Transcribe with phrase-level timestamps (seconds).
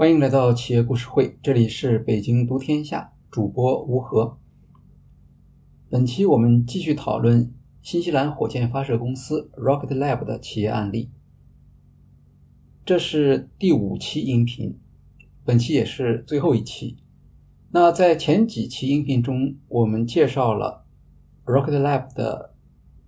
[0.00, 4.38] 欢迎来到企业故事会，这里是北京读天下主播吴和。
[5.90, 7.52] 本期我们继续讨论
[7.82, 11.10] 新西兰火箭发射公司 Rocket Lab 的企业案例。
[12.82, 14.80] 这是第五期音频，
[15.44, 16.96] 本期也是最后一期。
[17.72, 20.86] 那在前几期音频中，我们介绍了
[21.44, 22.54] Rocket Lab 的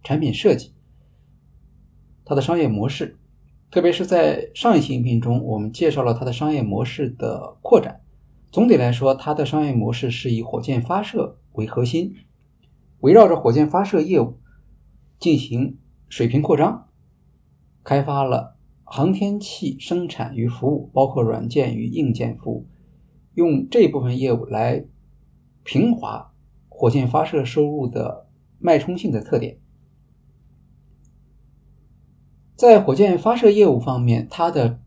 [0.05, 0.75] 产品设计，
[2.23, 3.17] 它的商业模式。
[3.73, 8.03] 特别是在上一期音频中，我们介绍了它的商业模式的扩展。
[8.51, 12.15] 总体来说，它的商业模式是以火箭发射为核心，
[13.01, 14.39] 围绕着火箭发射业务
[15.19, 15.79] 进行
[16.11, 16.91] 水平扩张，
[17.83, 22.67] 开发了航天器生产与服务，包括软件与硬件服务，
[23.33, 24.85] 用这部分业务来
[25.65, 26.35] 平滑
[26.69, 29.62] 火箭发射收入的脉冲性的特点。
[32.63, 34.79] 在火箭发射业务方面，它的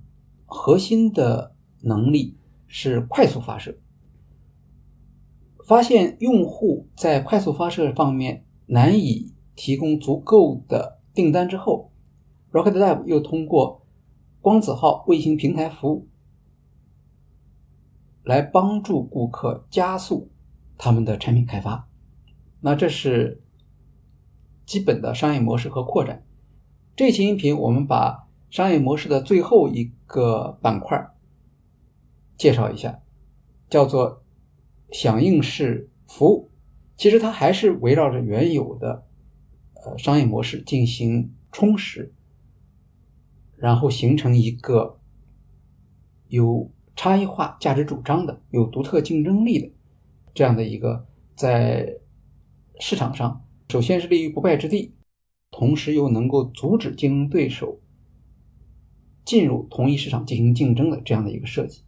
[0.45, 3.77] 核心的能力是快速发射。
[5.67, 11.91] 发现用户在快速发射方面难以提供足够的订单之后
[12.53, 13.85] ，Rocket Lab 又通过
[14.39, 16.07] 光子号卫星平台服务
[18.23, 20.31] 来帮助顾客加速
[20.77, 21.89] 他们的产品开发。
[22.61, 23.43] 那这是
[24.65, 26.24] 基本的商业模式和扩展。
[26.95, 31.09] 这期音频，我们把商业模式的最后一个板块
[32.37, 33.01] 介绍一下，
[33.69, 34.23] 叫做
[34.91, 36.51] 响应式服务。
[36.95, 39.05] 其实它还是围绕着原有的
[39.83, 42.13] 呃商业模式进行充实，
[43.57, 44.97] 然后形成一个
[46.29, 49.69] 有差异化价值主张的、有独特竞争力的
[50.33, 51.97] 这样的一个在
[52.79, 54.93] 市场上，首先是立于不败之地。
[55.51, 57.79] 同时又能够阻止竞争对手
[59.23, 61.83] 进入同一市场进行竞争的这样的一个设计。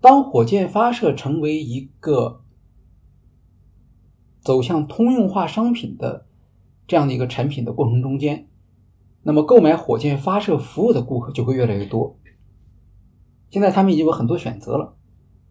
[0.00, 2.44] 当火箭发射成为一个
[4.40, 6.26] 走向通用化商品的
[6.86, 8.48] 这样的一个产品的过程中间，
[9.22, 12.16] 那么购买火箭发射服务的顾客就会越来越多。
[13.50, 14.96] 现在他们已经有很多选择了，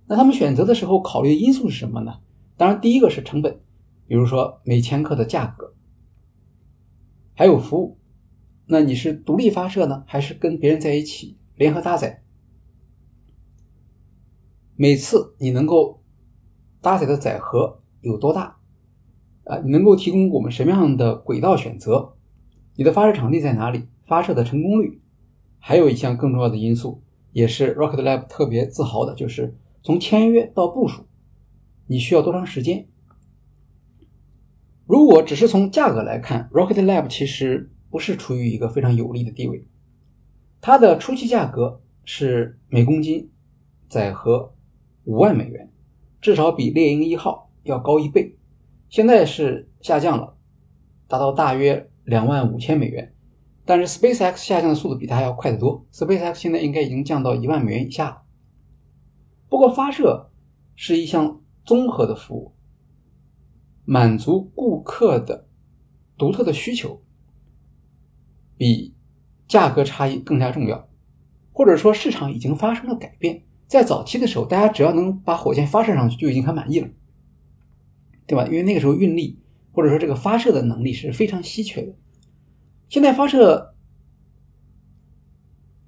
[0.07, 2.22] 那他们选择的时候考虑的因素是什么呢？
[2.57, 3.59] 当然，第一个是成本，
[4.07, 5.73] 比如说每千克的价格，
[7.33, 7.97] 还有服务。
[8.67, 12.23] 那你是独立发射呢，还是跟别人在一起联合搭载？
[14.75, 16.01] 每次你能够
[16.81, 18.57] 搭载的载荷有多大？
[19.43, 22.16] 啊，你能够提供我们什么样的轨道选择？
[22.75, 23.87] 你的发射场地在哪里？
[24.07, 25.01] 发射的成功率？
[25.59, 31.05] 还有一项更重要的因素，也是 Rocket Lab 特别自豪的，就是从签约到部署。
[31.88, 32.88] 你需要多长时间？
[34.88, 39.68] 如果只是从价格来看，Rocket Lab 其实不是处于一个非常有利的地位。
[40.62, 43.31] 它的初期价格是每公斤
[43.88, 44.53] 载荷
[45.03, 45.72] 五万美元，
[46.22, 48.35] 至少比猎鹰一号要高一倍。
[48.90, 50.35] 现在是下降了，
[51.07, 53.13] 达到大约两万五千美元。
[53.63, 58.22] 但是 SpaceX 下降的速度比它要快得多，SpaceX 现在应该已经降到一万美元以下了。
[59.50, 60.31] 不过发射
[60.75, 61.41] 是一项。
[61.66, 62.53] 综合的服务，
[63.84, 65.48] 满足顾客的
[66.18, 67.02] 独特的需求，
[68.56, 68.94] 比
[69.48, 70.88] 价格差异更加重要。
[71.52, 73.44] 或者说，市场已经发生了改变。
[73.68, 76.90] 在早期的时候，大家只要能把火箭发射上去，就已经很满意了，
[78.28, 78.46] 对吧？
[78.46, 79.40] 因为那个时候运力
[79.72, 81.96] 或者说这个发射的能力是非常稀缺的。
[82.90, 83.74] 现在发射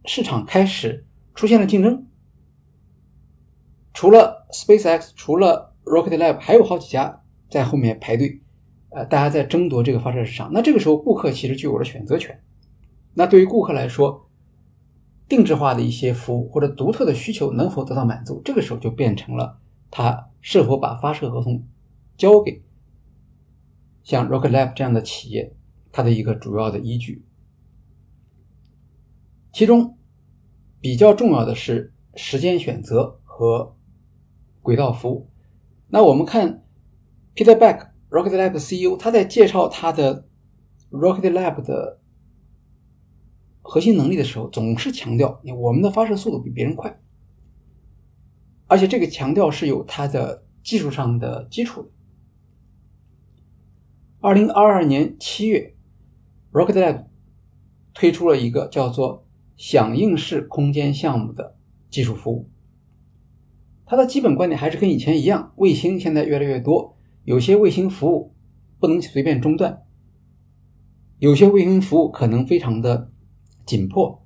[0.05, 1.05] 市场开始
[1.35, 2.07] 出现了竞争，
[3.93, 8.41] 除了 SpaceX，除了 Rocket Lab 还有好几家在后面排队，
[8.89, 10.51] 呃，大家在争夺这个发射市场。
[10.53, 12.41] 那这个时候，顾客其实就有了选择权。
[13.13, 14.29] 那对于顾客来说，
[15.27, 19.59] 定制化的一些服务或者独特的需求能否得到满足，这个时候就变成了
[19.91, 21.67] 他是否把发射合同
[22.15, 22.63] 交给
[24.03, 25.53] 像 Rocket Lab 这样的企业，
[25.91, 27.25] 它的一个主要的依据。
[29.51, 29.97] 其中
[30.79, 33.75] 比较重要的是时间选择和
[34.67, 35.29] 轨道服务。
[35.87, 36.65] 那我们看
[37.33, 40.27] Peter Beck Rocket Lab CEO，他在介绍他的
[40.91, 42.01] Rocket Lab 的
[43.61, 46.99] 核心能力的时候，总是强调我们的发射速度比别人快，
[48.65, 51.89] 而且这个强调是有它的技术上的基础的。
[54.19, 55.77] 二零二二年七月
[56.51, 57.05] ，Rocket Lab
[57.93, 59.25] 推出了一个叫做
[59.55, 61.55] 响应式空间项目的
[61.89, 62.49] 技术服务。
[63.89, 68.33] 它的基本观点还是跟以前一样，卫星现在越来越多，有些卫星服务
[68.79, 69.83] 不能随便中断，
[71.19, 73.09] 有些卫星服务可能非常的
[73.65, 74.21] 紧迫，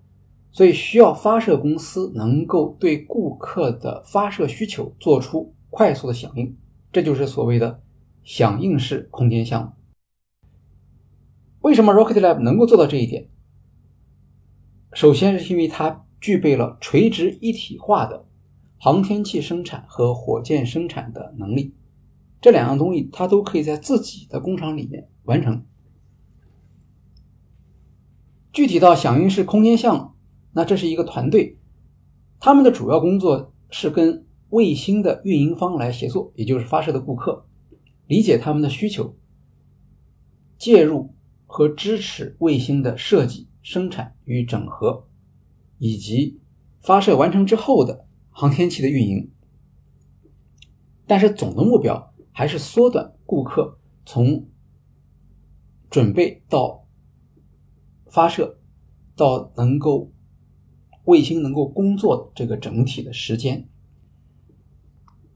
[0.52, 6.58] 所以需要发射公司能够对顾客的发射需求做出快速的响应，
[6.92, 7.84] 这就是所谓的
[8.24, 9.72] 响应式空间项目。
[11.62, 13.30] 为什么 Rocket Lab 能够做到这一点？
[14.94, 18.26] 首先是因为它具备了垂直一体化的
[18.84, 21.76] 航天器生产和火箭生产的能力，
[22.42, 25.64] 这两样东西它都可以在自己的工厂里面完成。
[28.52, 30.12] 具体到响应式空间项目，
[30.54, 31.60] 那这是一个团队，
[32.40, 37.46] 他们的主要工作是跟卫星的运营方来协作，也就是发射的顾客，
[38.08, 39.16] 理解他们的需求，
[40.58, 41.14] 介入
[41.46, 45.06] 和支持卫星的设计、生产与整合，
[45.78, 46.40] 以及
[46.82, 48.08] 发射完成之后的
[48.42, 49.30] 航天器的运营。
[51.06, 54.48] 但是总的目标还是缩短顾客从
[55.92, 56.80] 准备到。
[58.10, 58.60] 发射
[59.16, 60.12] 到能够
[61.06, 63.70] 卫星能够工作这个整体的时间。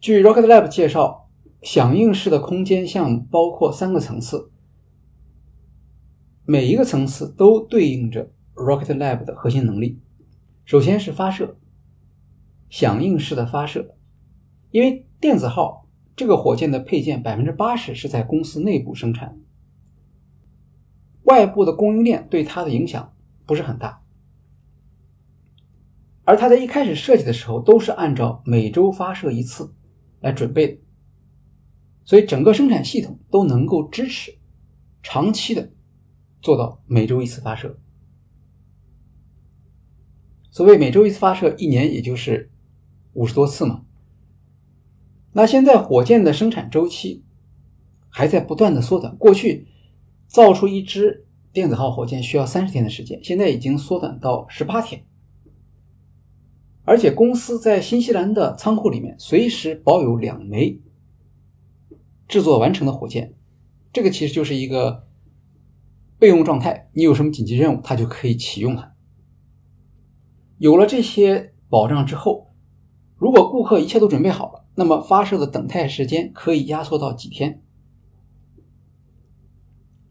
[0.01, 1.29] 据 Rocket Lab 介绍，
[1.61, 4.51] 响应式的空间项目包括三个层次，
[6.43, 10.01] 每一个层次都对应着 Rocket Lab 的核心能力。
[10.65, 11.55] 首先是发射，
[12.75, 13.95] 响应式的发射，
[14.69, 19.39] 因为电子号这个火箭的配件百分之八十是在公司内部生产。
[21.23, 23.13] 外部的供应链对它的影响
[23.45, 24.03] 不是很大，
[26.25, 29.73] 而它在一开始设计的时候都是按照每周发射一次
[30.19, 30.81] 来准备的，
[32.03, 34.37] 所以整个生产系统都能够支持
[35.01, 35.71] 长期的
[36.41, 37.79] 做到每周一次发射。
[40.51, 42.51] 所谓每周一次发射，一年也就是
[43.15, 43.83] 五十多次嘛。
[45.33, 47.25] 那现在火箭的生产周期
[48.09, 49.67] 还在不断的缩短，过去。
[50.27, 55.05] 造出一支电子号火箭需要三十天的时间，现在已经缩短到十八天。
[56.83, 60.81] 而且公司在新西兰的仓库里面随时保有两枚
[62.27, 63.35] 制作完成的火箭，
[63.93, 65.07] 这个其实就是一个
[66.17, 66.89] 备用状态。
[66.93, 68.93] 你有什么紧急任务，它就可以启用它。
[70.57, 72.54] 有了这些保障之后，
[73.17, 77.61] 如果顾客一切都准备好了，那么发射的等待时间可以压缩到几天。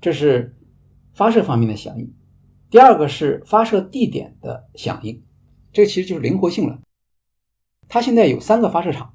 [0.00, 0.56] 这是
[1.12, 2.12] 发射方面的响应，
[2.70, 5.22] 第二个是发射地点的响应，
[5.72, 6.80] 这其实就是灵活性了。
[7.88, 9.14] 它现在有三个发射场，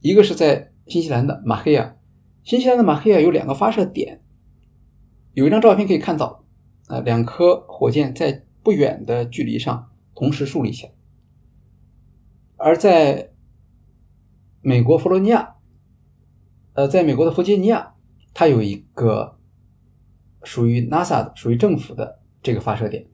[0.00, 1.96] 一个是在新西兰的马黑亚，
[2.42, 4.20] 新西兰的马黑亚有两个发射点，
[5.32, 6.44] 有一张照片可以看到，
[6.88, 10.92] 啊，两颗火箭在不远的距离上同时竖立起来。
[12.64, 13.30] 而在
[14.62, 15.56] 美国佛罗尼亚，
[16.72, 17.92] 呃，在美国的弗吉尼亚。
[18.32, 19.38] 它有一个
[20.44, 23.06] 属于 NASA 的、属于政府的这个发射点，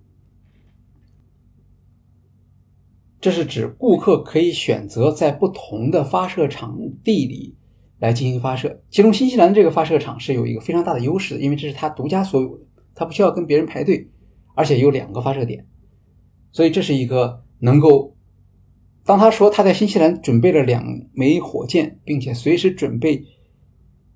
[3.21, 7.59] 这是指顾客可以选择在不同的发射场地里
[7.99, 8.81] 来进行发射。
[8.89, 12.65] 其中，新西兰这个发射场是有一个非常大的优势的，因为这是它独家所有的，
[12.95, 14.09] 它不需要跟别人排队，
[14.55, 15.67] 而且有两个发射点，
[16.53, 18.17] 所以这是一个能够。
[19.11, 23.27] 当他说他在新西兰准备了两枚火箭，并且随时准备。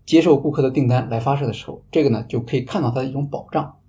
[0.07, 3.81] 接受顾客的订单来发射的时候，这个呢就可以看到它的一种保障。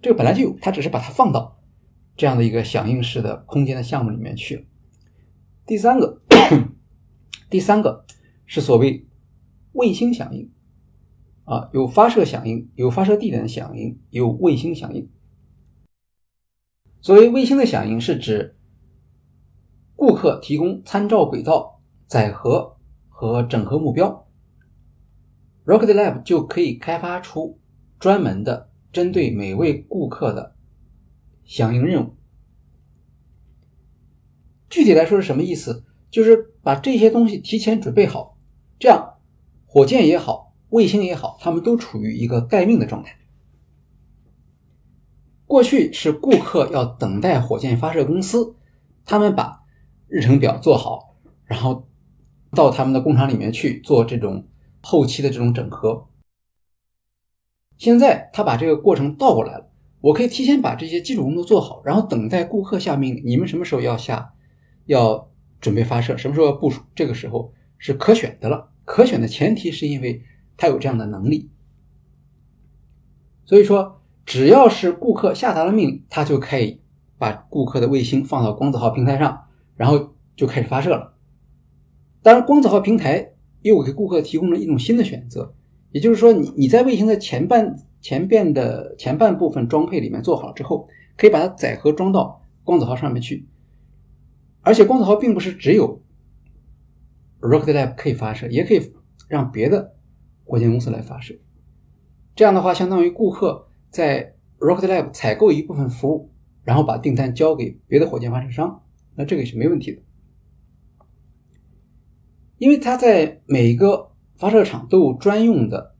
[0.00, 1.60] 这个本来就有，他只是把它放到
[2.16, 4.66] 这样的一个响应式的空间的项目里面去。
[5.64, 6.20] 第三个，
[7.48, 8.04] 第三个
[8.44, 9.06] 是所谓
[9.74, 10.50] 卫星响应
[11.44, 15.08] 啊，有发射响应，有发射地点的响应，有卫星响应。
[17.00, 18.56] 所谓卫星的响应，是指
[20.02, 22.74] 顾客提供参照轨道、载荷
[23.08, 24.26] 和整合目标。
[25.64, 27.60] Rocket Lab 就可以开发出
[28.00, 30.56] 专门的针对每位顾客的
[31.44, 32.16] 响应任务。
[34.68, 35.84] 具体来说是什么意思？
[36.10, 38.36] 就是把这些东西提前准备好，
[38.80, 39.18] 这样
[39.66, 43.16] 火箭也好，卫星也好，他们都处于一个待命的状态。
[45.46, 48.56] 过去是顾客要等待火箭发射公司，
[49.04, 49.61] 他们把
[50.12, 51.16] 日程表做好，
[51.46, 51.88] 然后
[52.52, 54.46] 到他们的工厂里面去做这种。
[54.84, 56.08] 后期的这种整合，
[57.78, 64.32] 现在他把这个过程倒过来了，我可以提前把这些基础工作做好，然后等待顾客下命令，你们什么时候要下，
[64.86, 68.72] 要准备发射，什么时候要部署，这个时候是可选的了。
[68.84, 70.24] 可选的前提是因为
[70.56, 71.48] 他有这样的能力，
[73.44, 76.80] 所以说只要是顾客下达了命令，他就可以
[77.18, 79.44] 把顾客的卫星放到光子号平台上，
[79.82, 81.16] 然后就开始发射了。
[82.22, 83.30] 当然，光子号平台。
[83.62, 85.54] 又给顾客提供了一种新的选择，
[85.92, 93.46] 也就是说，你你在卫星的前半前边的前半部分装配里面做好之后，可以把它载荷装到光子号上面去。
[94.62, 96.02] 而且光子号并不是只有
[97.40, 98.92] Rocket Lab 可以发射，也可以
[99.28, 99.94] 让别的
[100.44, 101.38] 火箭公司来发射。
[102.34, 106.32] 这样的话，相当于顾客在 Rocket Lab 采购一部分服务，
[106.64, 108.81] 然后把订单交给别的火箭发射商，
[109.14, 110.02] 那这个是没问题的。
[112.58, 115.96] 因为它在每个发射场都有专用的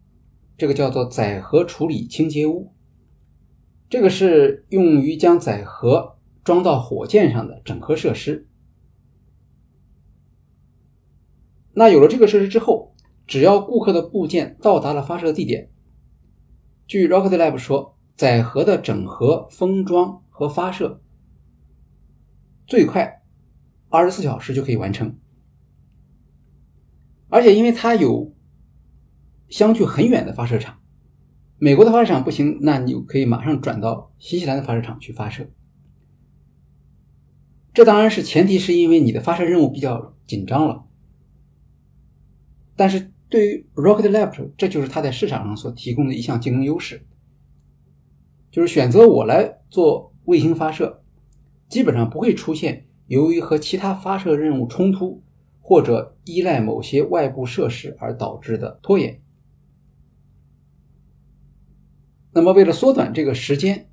[0.56, 2.72] 这个叫做载荷处理清洁屋，
[3.90, 8.48] 这个是用于将载荷装到火箭上的整合设施。
[11.74, 12.94] 那有了这个设施之后，
[13.26, 15.70] 只要顾客的部件到达了发射地点，
[16.86, 21.01] 据 Rocket Lab 说，载荷的整合、封装和发射
[22.66, 23.22] 最快
[23.88, 25.18] 二十四小时就可以完成。
[27.28, 28.34] 而且因为它有
[29.48, 30.80] 相距很远的发射场，
[31.58, 35.50] 美国的发射场不行，那你就可以马上转到新西兰的发射场去发射。
[37.72, 40.84] 这当然是前提，是因为你的发射任务比较紧张了。
[42.76, 47.06] 但是对于 Rocket Lab，这就是它在市场上所提供的一项竞争优势，
[48.50, 51.01] 就是选择我来做卫星发射，
[51.72, 55.22] 基本上不会出现由于和其他发射任务冲突
[55.62, 59.22] 或者依赖某些外部设施而导致的拖延。
[62.34, 63.88] 那么，为了缩短这个时间，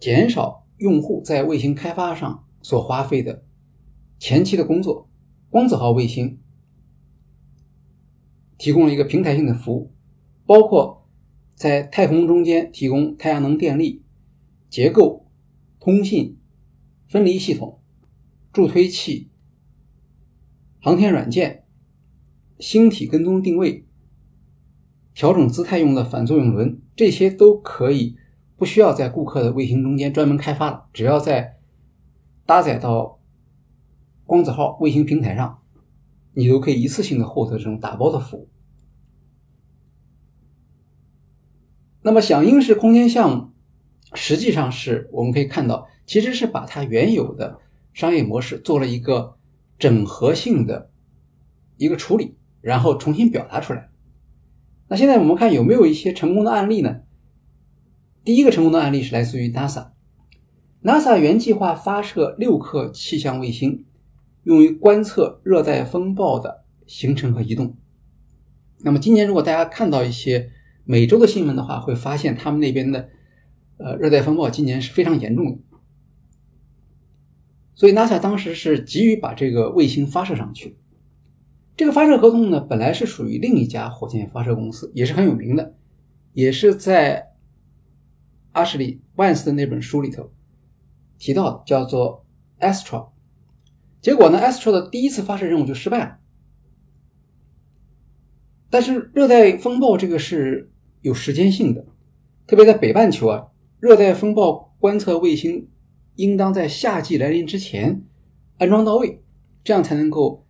[0.00, 3.44] 减少用户在卫星开发上所花费的
[4.18, 5.10] 前期的工作，
[5.50, 6.40] 光子号卫星。
[8.56, 9.92] 提供了一个平台性的服务，
[10.46, 11.06] 包括
[11.54, 14.02] 在太空中间提供太阳能电力、
[14.70, 15.26] 结构、
[15.78, 16.38] 通信、
[17.14, 17.80] 分离系统、
[18.52, 19.30] 助推器、
[20.80, 21.64] 航天软件、
[22.58, 23.86] 星体跟踪定位、
[25.14, 28.16] 调整姿态用的反作用轮，这些都可以
[28.56, 31.60] 不需要在顾客的卫星中间专门开发了，只要在
[32.44, 33.20] 搭载到
[34.24, 35.62] 光子号卫星平台上。
[36.32, 38.48] 你都可以一次性的获得这种打包的服务。
[42.02, 43.52] 那么响应式空间项目，
[44.14, 47.58] 实际上是我们可以看到，其实是把它原有的
[47.92, 49.36] 商业模式做了一个
[49.78, 50.90] 整合性的
[51.76, 53.88] 一个处理，然后重新表达出来。
[54.88, 57.00] 那现在我们看有没有一些成功的案例呢？
[58.24, 63.84] 第一个成功的案例是来自于 NASA，NASA 原计划发射六颗气象卫星。
[64.44, 67.78] 用于观测热带风暴的形成和移动。
[68.80, 70.50] 那么今年如果大家看到一些
[70.84, 73.08] 美洲的新闻的话，会发现他们那边的
[73.78, 75.58] 呃热带风暴今年是非常严重的。
[77.74, 80.76] 所以 NASA 当时是急于把这个卫星发射上去。
[81.76, 85.74] 这个发射合同呢，本来是属于另一家火箭发射公司，也是很有名的，
[86.32, 87.32] 也是在
[88.52, 90.32] 阿什利·万斯的那本书里头
[91.18, 92.24] 提到的，叫做
[92.60, 93.08] Astra。
[94.00, 96.18] 结果呢，Astro 的第一次发射任务就失败了。
[98.70, 101.86] 但是热带风暴这个是有时间性的，
[102.46, 103.48] 特别在北半球啊，
[103.80, 105.68] 热带风暴观测卫星
[106.16, 108.02] 应当在夏季来临之前
[108.58, 109.22] 安装到位，
[109.62, 110.46] 这样才能够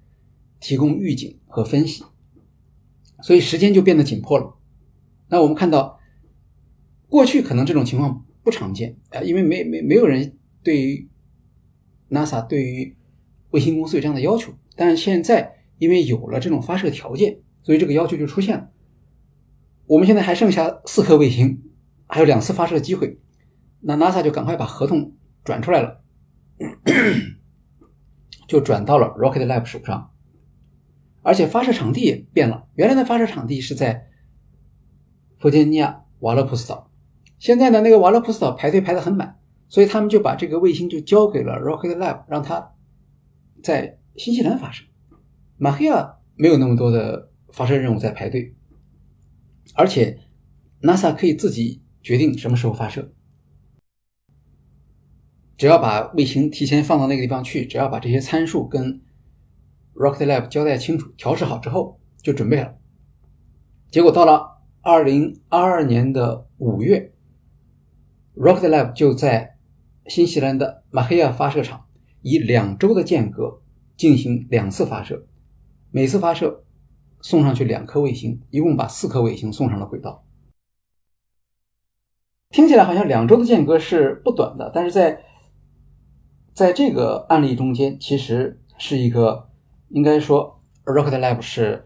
[0.61, 2.04] 提供预警和分析。
[3.23, 4.56] 所以时间就变得紧迫了。
[5.28, 5.99] 那我们看到，
[7.09, 11.09] 过去可能这种情况不常见啊，因为没没没有人对于
[12.11, 12.94] NASA 对于
[13.50, 18.71] 卫星公司有这样的要求，但是现在因为有了这种发射条件，所以这个要求就出现了。
[19.87, 21.62] 我们现在还剩下四颗卫星，
[22.06, 23.18] 还有两次发射机会，
[23.80, 25.12] 那 NASA 就赶快把合同
[25.45, 26.03] 转出来了，
[28.49, 30.11] 就转到了 Rocket Lab 手上，
[31.23, 32.67] 而且发射场地也变了。
[32.75, 34.09] 原来的发射场地是在
[35.39, 36.91] 弗吉尼亚瓦勒普斯岛，
[37.39, 42.71] 现在呢，那个瓦勒普斯岛排队排的很满，所以他们就把这个卫星就交给了 Rocket Lab，让它。
[43.63, 44.85] 在新西兰发射，
[45.57, 48.55] 马黑亚没有那么多的发射任务在排队，
[49.75, 50.19] 而且
[50.83, 53.15] NASA 可以自己决定什么时候发射，
[55.56, 59.00] 只要把卫星提前放到那个地方去，只要把这些参数跟
[59.94, 62.76] Rocket Lab 交代清楚、调试好之后，就准备了。
[63.90, 67.12] 结果到了二零二二年的五月
[68.34, 69.56] ，Rocket Lab 就在
[70.06, 71.87] 新西兰的马黑亚发射场。
[72.26, 73.61] 以两周的间隔
[73.99, 75.26] 进行两次发射，
[75.90, 76.64] 每次发射
[77.20, 80.25] 送上去两颗卫星，一共把四颗卫星送上了轨道。
[82.49, 85.23] 听起来好像两周的间隔是不短的，但是在
[86.54, 89.49] 在这个案例中间，其实是一个
[89.88, 91.84] 应该说，Rocket Lab 是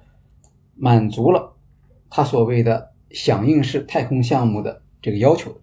[0.77, 1.57] 满足了
[2.11, 5.59] 它所谓的响应式太空项目的这个要求。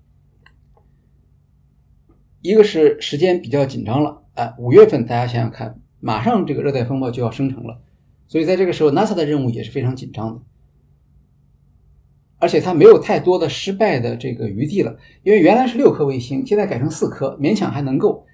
[2.42, 7.82] 一个是时间比较紧张了，哎，五月份大家想想看，马上这个热带风暴就要生成了，
[8.28, 10.42] 所以在这个时候，NASA 的任务也是非常紧张的，
[12.40, 18.26] 而且它没有太多的失败的这个余地了，因为原来是六颗卫星，现在改成四颗，勉强还能够，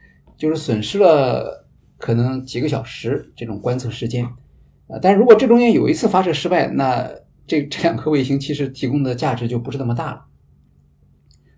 [0.42, 1.68] 就是损失了
[2.00, 4.26] 可能几个小时这种观测时间，
[4.88, 7.08] 啊，但是如果这中间有一次发射失败，那
[7.46, 10.26] 这这两颗卫星其实提供的价值就不是那么大了，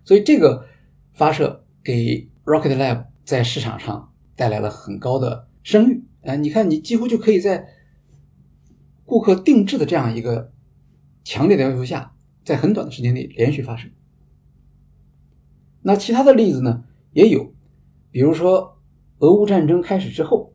[0.04, 0.66] 所以这个
[1.14, 2.28] 发射给。
[2.44, 7.66] Rocket Lab 在市场上带来了很高的声誉，啊，你看，你几乎就可以在
[9.06, 10.52] 顾客定制的这样一个
[11.24, 12.12] 强烈的要求下，
[12.44, 13.88] 在很短的时间内连续发射。
[15.80, 17.50] 那其他的例子呢，也有，
[18.10, 18.73] 比如说
[19.24, 20.52] 俄乌战争开始之后，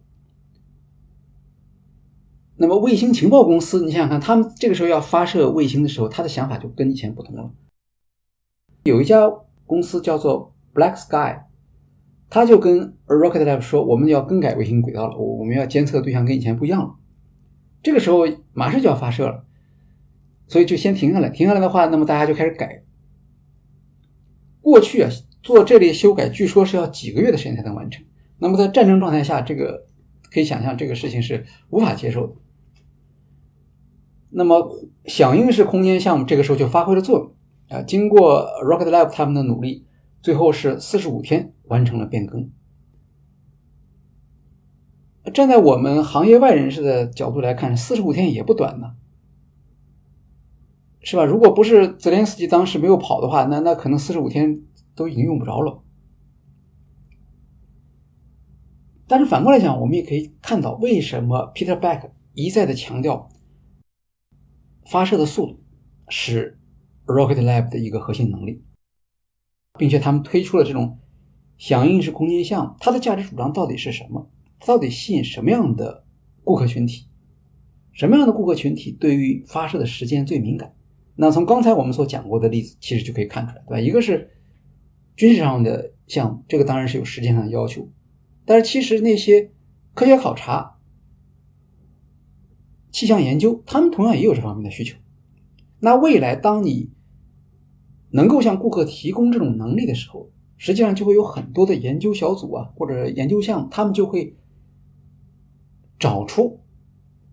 [2.56, 7.52] 那么卫星情报公司，你想想看，他们这个时候要发射卫星的时候，他的想法就跟以前不同了。
[8.84, 9.28] 有一家
[9.66, 11.46] 公司叫做 Black Sky。
[12.32, 16.96] 他就跟 Rocket Lab 说：“我们要更改卫星轨道了，我我们要监测对象跟以前不一样了。
[17.82, 18.20] 这个时候
[18.54, 19.46] 马上就要发射了，
[20.48, 21.28] 所以就先停下来。
[21.32, 22.84] 停下来的话，那么大家就开始改。
[24.62, 25.10] 过去啊，
[25.42, 28.06] 做这类修改，据说是要几个月的时间才能完成。
[28.40, 29.86] 那么在战争状态下，这个
[30.32, 32.34] 可以想象，这个事情是无法接受的。
[34.32, 37.34] 那么响应式空间项目这个时候就发挥了作用
[37.68, 39.86] 啊，经过 Rocket Lab 他们的努力。”
[40.22, 42.52] 最后是四十五天完成了变更。
[45.34, 48.96] 站在我们行业外人士的角度来看，四十五天也不短呢，
[51.00, 51.24] 是吧？
[51.24, 54.62] 如果不是泽连斯基当时没有跑的话，那那可能四十五天
[54.94, 55.82] 都已经用不着了。
[59.10, 63.28] 但是反过来讲，我们也可以看到，为什么 Peter Beck 一再的强调
[64.90, 65.60] 发射的速度
[66.08, 66.58] 是
[67.06, 68.64] Rocket Lab 的一个核心能力。
[69.78, 71.00] 并且他们推出了这种
[71.58, 74.30] 响应式空间项目，它的价值主张到底是什么？
[74.66, 76.04] 到底吸引什么样的
[76.44, 77.08] 顾客群体？
[77.94, 80.76] 什么样的顾客群体对于发射的时间最敏感？
[81.16, 83.80] 那从刚才我们所讲过的例子，其实就可以看出来，对吧？
[83.80, 84.30] 一个是
[85.16, 87.88] 军事上的项目，这个当然是有时间上的要求，
[88.50, 89.52] 但是其实那些
[89.94, 90.80] 科学考察、
[92.92, 94.98] 气象研究，他们同样也有这方面的需求。
[95.80, 96.90] 那未来当你
[98.10, 104.36] 能够向顾客提供这种能力的时候，实际上就会有很多的研究小组啊，或者研究项，他们就会
[106.00, 106.60] 找出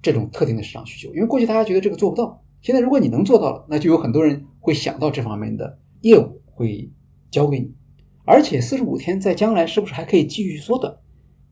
[0.03, 1.15] 这种特定的市场需求。
[1.15, 6.93] 因为过去大家觉得这个做不到，现在如果你能做到了，那就有很多人会想到这方面的业务会
[7.31, 7.73] 交给你。
[8.27, 10.95] 而且四十五天在将来是不是还可以继续缩短，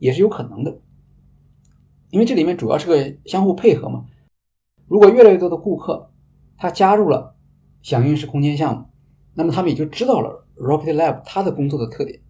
[0.04, 0.78] 也是有可能的。
[2.10, 4.04] 因为这里面主要是个相互配合嘛。
[4.86, 6.12] 如果越来越多的顾客
[6.58, 7.34] 他加入了
[7.82, 8.86] 响应式空间项目，
[9.32, 12.20] 那么他们也就知道了 Rocket Lab 它的工作的特点。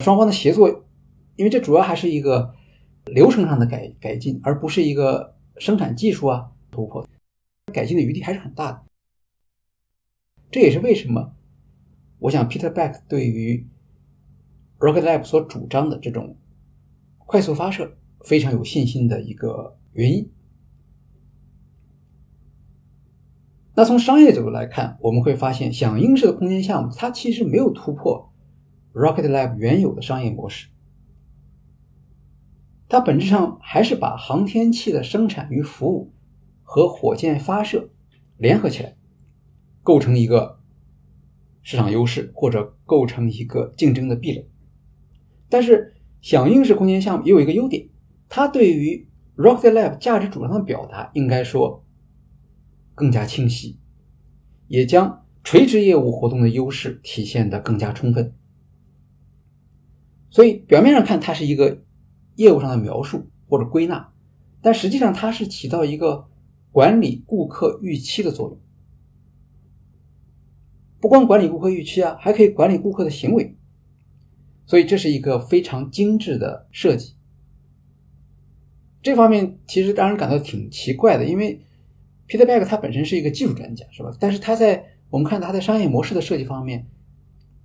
[0.00, 0.84] 双方的协作，
[1.36, 2.54] 因为这主要还是一个
[3.06, 7.08] 流程上的改改进，而不是一个生产技术啊突破，
[7.72, 8.82] 改进的余地还是很大的。
[10.50, 11.34] 这也是为什么
[12.18, 13.66] 我想 Peter Beck 对于
[14.84, 16.36] Rocket Lab 所主张的这种
[17.16, 20.30] 快速发射非常有信心的一个原因。
[23.74, 28.30] 那从商业角度来看，我们会发现响应式的空间项目，它其实没有突破
[28.92, 30.68] Rocket Lab 原有的商业模式。
[32.86, 36.12] 它本质上还是把航天器的生产与服务
[36.62, 37.88] 和火箭发射
[38.36, 38.94] 联合起来，
[39.82, 40.60] 构成一个
[41.62, 44.50] 市场优势，或者构成一个竞争的壁垒。
[45.48, 47.88] 但是响应式空间项目也有一个优点，
[48.28, 51.82] 它对于 Rocket Lab 价值主张的表达，应该说。
[52.96, 53.76] 更加清晰，
[54.68, 58.32] 也将垂直业务活动的优势体现得更加充分。
[60.30, 61.82] 所以表面上看，它是一个
[62.36, 64.12] 业务上的描述或者归纳，
[64.62, 66.28] 但实际上它是起到一个
[66.70, 68.60] 管理顾客预期的作用。
[71.00, 73.56] 不光管理顾客预期啊，还可以管理顾客的行为。
[74.66, 77.14] 所以这是一个非常精致的设计。
[79.02, 81.60] 这方面其实让人感到挺奇怪的，因为。
[82.26, 84.10] Peter Beck 他本身是一个技术专家，是吧？
[84.18, 86.88] 但是他在我们看他在商业模式的设计方面，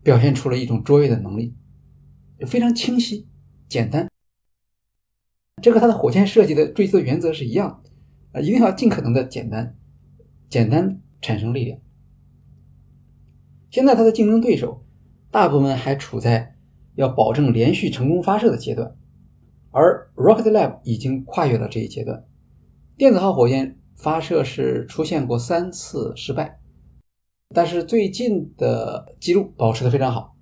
[0.04, 1.56] 表现出了一种卓越的能力，
[2.46, 3.26] 非常清晰、
[3.70, 4.10] 简单。
[5.64, 7.90] 这和他的火箭设计的追求原则是一样的，
[8.38, 9.78] 啊，一定要尽可能的简单，
[10.50, 11.80] 简单产生力量。
[13.72, 14.86] 现在他的竞争对手
[15.32, 16.58] 大部分还处在
[17.00, 18.96] 要保证连续成功发射的阶段，
[19.72, 22.24] 而 Rocket Lab 已经跨越了这一阶段，
[22.98, 23.76] 电子号火箭。
[24.02, 26.58] 发射是出现过三次失败，
[27.54, 30.38] 但是最近的记录保持的非常好，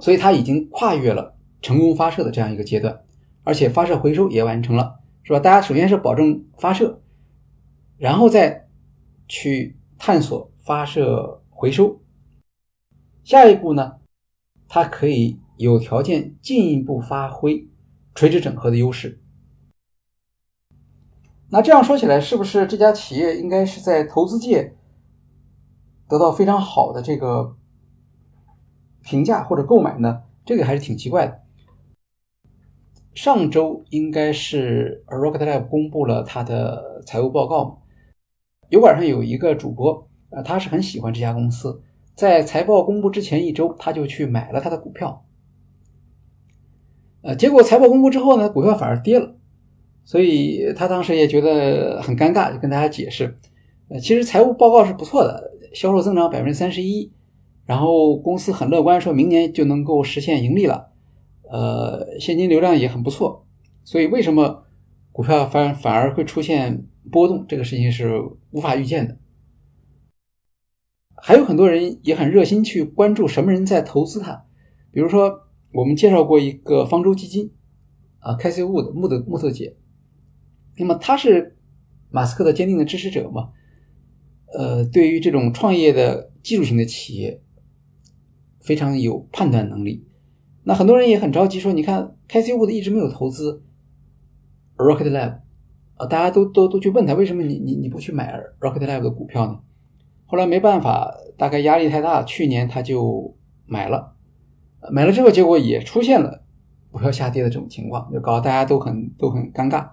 [0.00, 3.06] 所以它已经跨越了成功发射的这样一个阶段，
[3.42, 5.40] 而且发射回收也完成了，是吧？
[5.40, 7.00] 大家首先是保证发射，
[7.96, 8.68] 然后再
[9.26, 12.02] 去探索发射回收，
[13.22, 13.94] 下一步呢，
[14.68, 17.68] 它可以有条件进一步发挥
[18.14, 19.20] 垂直整合的优势。
[21.50, 24.74] 那这样说起来，是不是这家企业应该是在投资界
[26.08, 27.56] 得到非常好的这个
[29.02, 30.22] 评价或者购买呢？
[30.44, 31.40] 这个还是挺奇怪的。
[33.14, 37.80] 上周应该是 Rocket Lab 公布了他的财务报告？
[38.70, 41.80] 油管上有一个主播，呃，他是很喜欢这家公司，
[42.14, 45.24] 在财报公布之前一周，他就去买了他的股票，
[47.22, 49.34] 呃，结果财报公布之后呢，股票反而跌了。
[50.06, 53.36] 所以他当时也觉得很尴尬，就跟大家解释，
[53.88, 57.10] 呃，其实财务报告是不错的，销售增长百分之三十一，
[57.64, 60.90] 然后公司很乐观，说明年就能够实现盈利了，
[61.50, 63.46] 呃，现金流量也很不错，
[63.82, 64.64] 所以为什么
[65.10, 69.16] 股票反反而会出现波动，这个事情是无法预见的。
[71.26, 74.44] 还有很多人也很热心去关注什么人在投资它，
[74.90, 77.50] 比如说我们介绍过一个方舟基金，
[78.18, 79.74] 啊，开 C 物的穆德穆特姐。
[80.76, 81.56] 那么他是
[82.10, 83.52] 马斯克的坚定的支持者嘛？
[84.52, 87.40] 呃，对于这种创业的技术型的企业，
[88.60, 90.06] 非常有判断能力。
[90.64, 93.62] 那很多人也很着急，说你看开 C 物的一直没有投资
[94.76, 95.38] Rocket Lab
[95.94, 99.60] 啊，大家都都都去问他，为什么你你你不去买 Rocket Lab 的股票呢？
[100.26, 104.16] 后来没办法，大概压力太大，去年他就买了，
[104.90, 106.42] 买了之后结果也出现了
[106.90, 109.90] 股票下跌的这种情况，就搞得大家都很都很尴尬。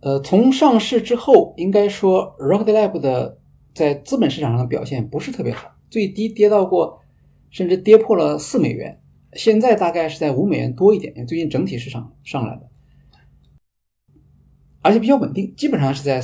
[0.00, 3.38] 呃，从上市之后，应该说 Rocket Lab 的
[3.74, 7.00] 在资本市场上的表现不是特别好，最低跌到过，
[7.50, 9.00] 甚至跌破了四美元，
[9.32, 12.68] 现在大概是在五美元多一点，最近整体市场上来的，
[14.82, 16.20] 而且比较稳定，基本上是在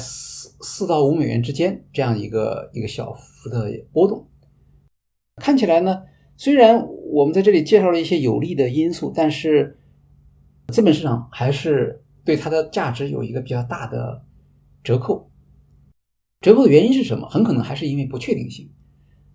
[0.65, 4.27] 四到五美元之间这样一个一个小幅的波动。
[5.37, 6.03] 看起来呢，
[6.37, 9.79] 虽然我们在这里介绍了一些有利的因素，但是
[10.73, 12.01] 资本市场还是。
[12.27, 14.25] 对它的价值有一个比较大的
[14.83, 15.31] 折扣，
[16.41, 17.29] 折扣的原因是什么？
[17.29, 18.73] 很可能还是因为不确定性，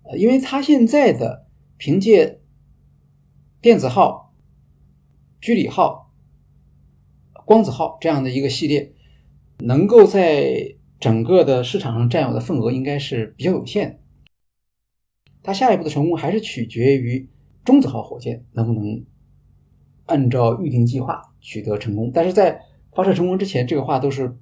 [0.06, 1.46] 呃，因为它现在的
[1.78, 2.42] 凭借
[3.62, 4.34] 电子号、
[5.39, 6.12] 居里号、
[7.46, 8.92] 光子号这样的一个系列，
[9.60, 14.01] 能够在整个的市场上占有的份额应该是比较有限。
[15.41, 17.29] 它下一步的成功还是取决于
[17.63, 19.05] 中子号火箭能不能
[20.05, 24.38] 按照预定计划取得成功，但是在发射成功之前，这个话都是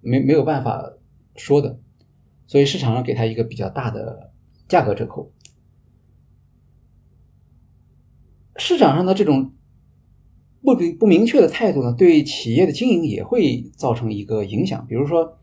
[0.00, 0.94] 没没有办法
[1.36, 1.78] 说的，
[2.46, 4.32] 所以市场上给他一个比较大的
[4.66, 5.30] 价格折扣。
[8.56, 9.52] 市场上的这种
[10.62, 14.86] 不不不明确的态度呢，对企业的经营也会造成一个影响。
[14.86, 15.38] 比如说，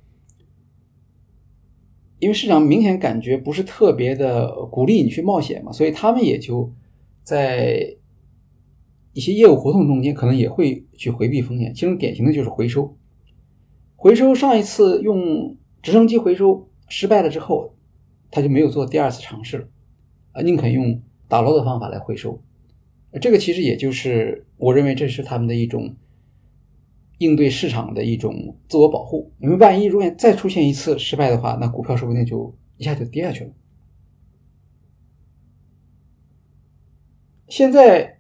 [2.22, 6.72] 因为市场明显感觉不是特别的鼓励你去冒险嘛，所以他们也就
[7.22, 7.98] 在。
[9.14, 12.96] 一些业务活动中间可能也会去回避风险，其中典型的就是回收。
[13.98, 17.76] 回收上一次用直升机回收失败了之后，
[18.32, 19.68] 他就没有做第二次尝试了，
[20.32, 22.42] 啊，宁肯用打捞的方法来回收。
[23.20, 25.94] 这个其实也就是我认为这是他们的一种
[27.22, 33.52] 应对市场的一种自我保护，因为万一如果再出现一次失败的话，那股票说不定就一下就跌下去了。
[37.48, 38.18] 现在。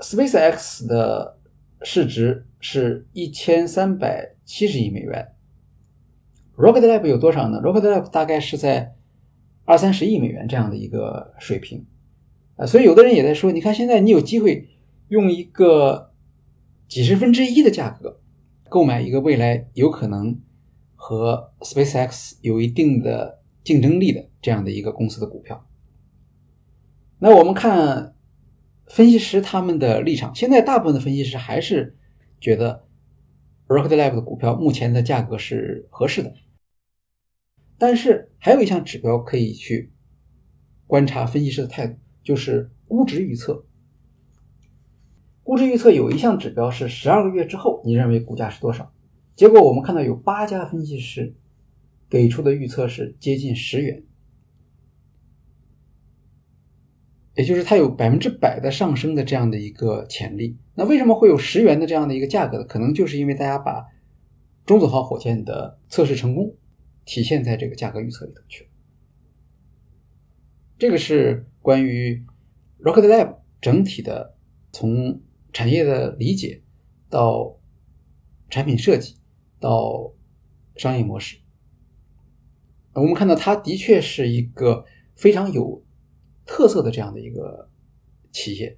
[0.00, 1.38] SpaceX 的
[1.82, 5.28] 市值是一千三百七十亿美元
[6.56, 8.96] ，Rocket Lab 有多少呢？Rocket Lab 大概是在
[9.64, 11.86] 二三十亿美元这样的一个水平，
[12.56, 14.68] 啊，所以有的人也在说，你看现在你有机会
[15.08, 16.12] 用一个
[16.88, 18.20] 几十分之一的价格
[18.68, 20.40] 购买一个未来有可能
[20.94, 25.66] 和 SpaceX 有一定的竞争力的这样的一个公司的股票。
[27.18, 28.12] 那我们看。
[28.86, 31.96] 分析师他们的立场，现在大部分的分析师还是
[32.38, 32.84] 觉得
[33.66, 36.34] Rocket Lab 的股票目前的价格是合适的。
[37.78, 39.90] 但是还有一项指标可以去
[40.86, 43.64] 观察分析师的态度，就是估值预测。
[45.44, 48.92] 估值预测有一项指标是十二个月之后你认为股价是多少？
[49.36, 51.34] 结果我们看到有八家分析师
[52.08, 54.02] 给出的预测是接近十元。
[57.34, 60.56] 也就是它有百分之百的上升的这样的一个潜力。
[60.76, 62.64] 那为什么会有十元的这样的一个价格呢？
[62.64, 63.88] 可能就是因为大家把
[64.64, 66.54] 中子号火箭的测试成功
[67.04, 68.70] 体现在这个价格预测里头去了。
[70.78, 72.24] 这个是关于
[72.80, 74.36] Rocket Lab 整体的
[74.70, 75.20] 从
[75.54, 76.62] 产业的理解
[77.08, 77.56] 到
[78.50, 79.16] 产品设计
[79.60, 80.12] 到
[80.76, 81.38] 商业模式。
[82.92, 85.82] 我们看到它的确是一个非常有
[86.44, 87.70] 特色的这样的一个
[88.32, 88.76] 企业。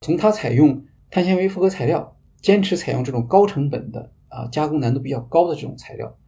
[0.00, 6.18] 从它采用碳纤维复合材料，坚持采用这种高成本的啊加工难度比较高的这种材料，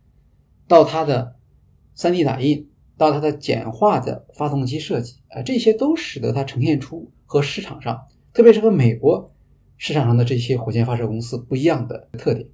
[0.67, 1.37] 到它的
[1.97, 9.35] 3D 打印，到它的简化的发动机设计啊，这些都使得它呈现出和市场上，特别是和美国
[9.79, 12.49] 市场上的这些火箭发射公司不一样的特点。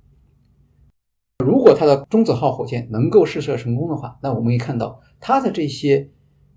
[1.44, 6.10] 如果它的中子号火箭能够试射成功的话，那我们可以看到它的这些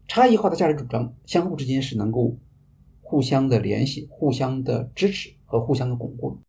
[0.08, 2.38] 差异化的价值主张相互之间是能够
[3.02, 6.40] 互相的联系、互相的支持和互相的巩固。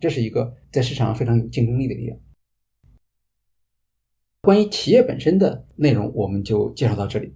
[0.00, 2.18] 这是一个在市场上非常有竞争力的力量。
[4.40, 7.34] 关于企业本身的内容，我们就介绍到这里。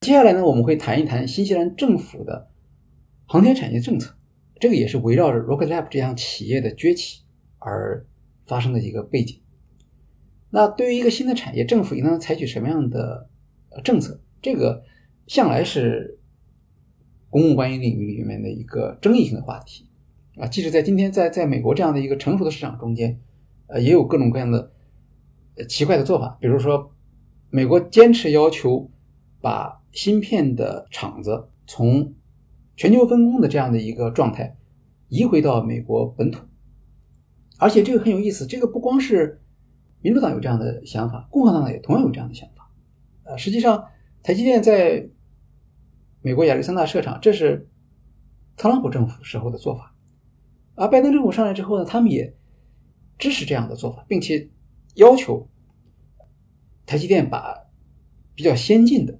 [0.00, 2.50] 接下来呢，我们会谈一谈新西兰政府的
[3.26, 4.17] 航天产业政策，
[4.60, 7.22] 这个也是围绕着 Rocket Lab 这样企业的崛起
[7.58, 8.06] 而。
[8.48, 9.42] 发生的一个背景。
[10.48, 13.28] 那对于一个新的产业，政府应当采取什么样的
[13.84, 14.22] 政策？
[14.40, 14.84] 这个
[15.26, 16.18] 向来是
[17.28, 19.90] 公共关系领域里面的一个争议性的话题
[20.38, 20.46] 啊。
[20.46, 23.20] 即使在今天，在在美国这样的一个成熟的市场中间，
[23.66, 24.72] 呃，也有各种各样的
[25.68, 26.38] 奇怪的做法。
[26.40, 26.90] 比如说，
[27.50, 28.90] 美国坚持要求
[29.42, 32.14] 把芯片的厂子从
[32.78, 34.56] 全球分工的这样的一个状态
[35.08, 36.46] 移回到美国本土。
[37.58, 39.42] 而且这个很有意思，这个不光是
[40.00, 42.70] 民主党有这样的想法，共和党也同样有这样的想法。
[43.24, 43.84] 呃，实际上，
[44.22, 45.08] 台积电在
[46.22, 47.68] 美国亚利桑那设厂，这是
[48.56, 49.96] 特朗普政府时候的做法。
[50.76, 52.32] 而拜登政府上来之后呢，他们也
[53.18, 54.48] 支持这样的做法，并且
[54.94, 55.48] 要求
[56.86, 57.56] 台积电把
[58.36, 59.18] 比较先进的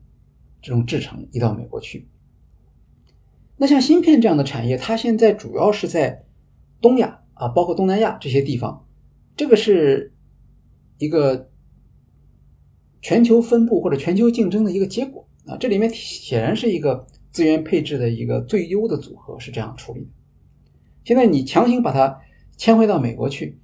[0.62, 2.09] 这种制程移到美国去。
[3.59, 6.25] 那像芯片这样的产业，它现在主要是在
[6.81, 7.16] 东亚。
[7.40, 8.85] 啊，包括东南亚这些地方，
[9.37, 10.12] 这个是
[10.99, 11.49] 一个
[13.01, 15.57] 全球分布或者全球竞争的一个结果啊。
[15.57, 20.09] 这里面显然是一个资源配置的一个最优的组合，是这样处理的。
[21.05, 22.18] 现在你强行把它
[22.57, 23.57] 迁回到美国去，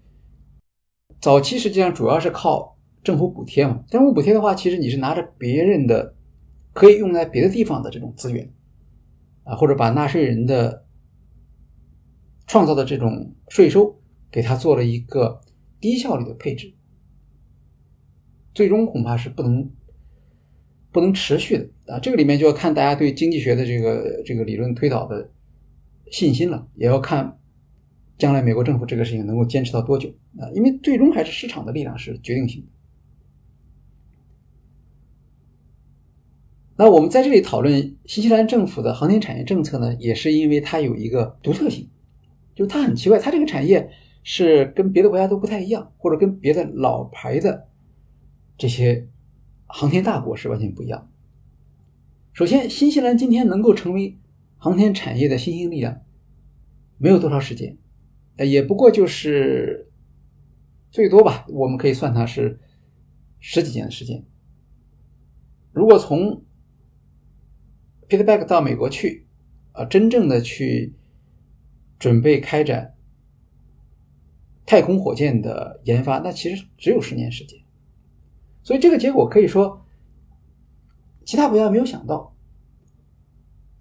[1.20, 3.83] 早期实际上主要是靠政府补贴嘛。
[3.90, 6.14] 政府补贴的话，其实你是拿着别人的
[6.72, 8.48] 可以用在别的地方的这种资源
[9.44, 10.83] 啊，或者把纳税人的。
[12.46, 13.98] 创造的这种税收，
[14.30, 15.40] 给他做了一个
[15.80, 16.74] 低效率的配置，
[18.52, 19.72] 最终恐怕是不能
[20.92, 21.98] 不能持续的啊！
[21.98, 25.30] 这个里面就要看大家对经济学的这个这个理论推导的
[26.12, 27.38] 信心了，也要看
[28.18, 30.44] 将来美国政府这个事情能够坚持到多久啊！
[30.54, 32.68] 因为最终还是市场的力量是决定性的。
[36.76, 41.88] 那我们在这里讨论新西兰政府的航天产业政策呢，也是因为它有一个独特性。
[42.54, 43.90] 就它很奇怪，它这个产业
[44.22, 47.68] 是跟别的国家都不太一样，或者跟别的老牌的
[48.56, 49.08] 这些
[49.66, 51.10] 航天大国是完全不一样。
[52.32, 54.18] 首先，新西兰今天能够成为
[54.56, 56.02] 航天产业的新兴力量，
[56.98, 57.76] 没有多少时间，
[58.37, 59.90] 呃，也不过就是
[60.90, 62.60] 最多吧，我们可以算它是
[63.38, 64.24] 十几年的时间。
[65.72, 66.42] 如果从
[68.16, 69.27] Peter Beck 到美国去，
[69.72, 70.94] 啊，真正的去。
[71.96, 72.96] 准备开展
[74.66, 77.59] 太空火箭的研发，那其实只有十年时间，
[78.62, 79.87] 所以这个结果可以说
[81.24, 82.35] 其他国家没有想到。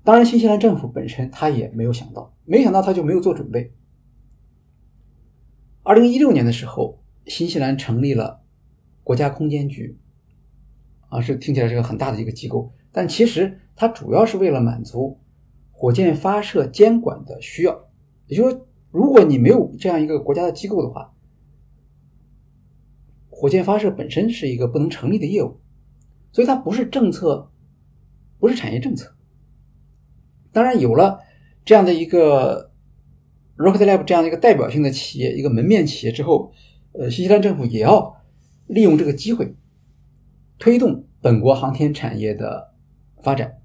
[0.03, 3.73] 当然，新西兰政府本身他也没有想到，没想到他就没有做准备。
[5.81, 8.41] 二零一六年的时候，新西兰成立了
[9.03, 9.97] 国家空间局，
[11.09, 15.19] 啊，是听起来是个很大的一个机构，但其实它主要是为了满足
[15.71, 17.89] 火箭发射监管的需要。
[18.27, 21.13] 也就是说，如果你没有这样一个国家的机构的话，
[23.29, 25.59] 火箭发射本身是一个不能成立的业务，
[26.31, 27.51] 所以它不是政策，
[28.39, 29.15] 不是产业政策。
[30.51, 31.19] 当然，有了
[31.65, 32.71] 这样的一个
[33.57, 36.53] Rocket Lab 这样的一个代表性的企业，一个门面企业之后，
[36.93, 38.15] 呃，新西兰政府也要
[38.67, 39.55] 利用这个机会，
[40.59, 42.73] 推动本国航天产业的
[43.21, 43.62] 发展。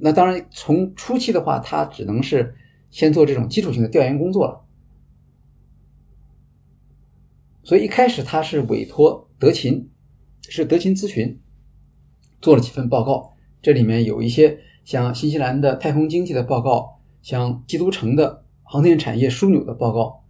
[0.00, 2.54] 那当然，从初期的话，它只能是。
[2.92, 4.64] 先做这种基础性的调研工作了，
[7.62, 9.88] 所以一开始他是委托德勤，
[10.48, 11.40] 是德勤咨询
[12.42, 20.24] 做了几份报告，这里面有一些像新西兰的太空经济的报告，像基督城的航天产业枢纽的报告。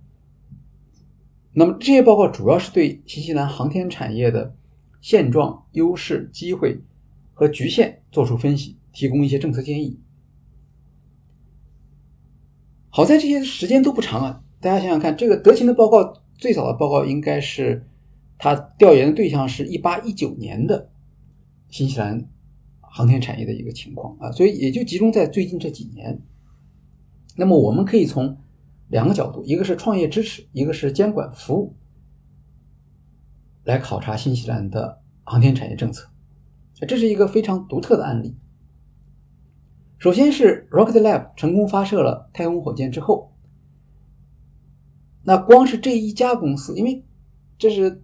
[1.55, 4.55] 那么这些报告主要是对新西兰航天产业的
[5.01, 6.83] 现状、优势、机会
[7.33, 10.01] 和局限做出分析，提供一些政策建议。
[12.89, 17.87] 好在这些时间都不长啊，大家想想看，这个德勤的报告最早的报告应该是
[18.37, 20.91] 他调研的对象是一八一九年的
[21.69, 22.29] 新西兰
[22.81, 26.21] 航天产业的一个情况啊，所以也就集中在最近这几年。
[27.37, 28.37] 那么我们可以从
[28.89, 31.77] 两个角度，一个是创业支持，一个是监管服务，
[33.63, 36.11] 来考察新西兰的航天产业政策。
[36.89, 38.37] 这是一个非常独特的案例。
[40.01, 43.35] 首先是 Rocket Lab 成功发射了太空火箭之后，
[45.23, 47.05] 那光是这一家公司，因为
[47.59, 48.03] 这是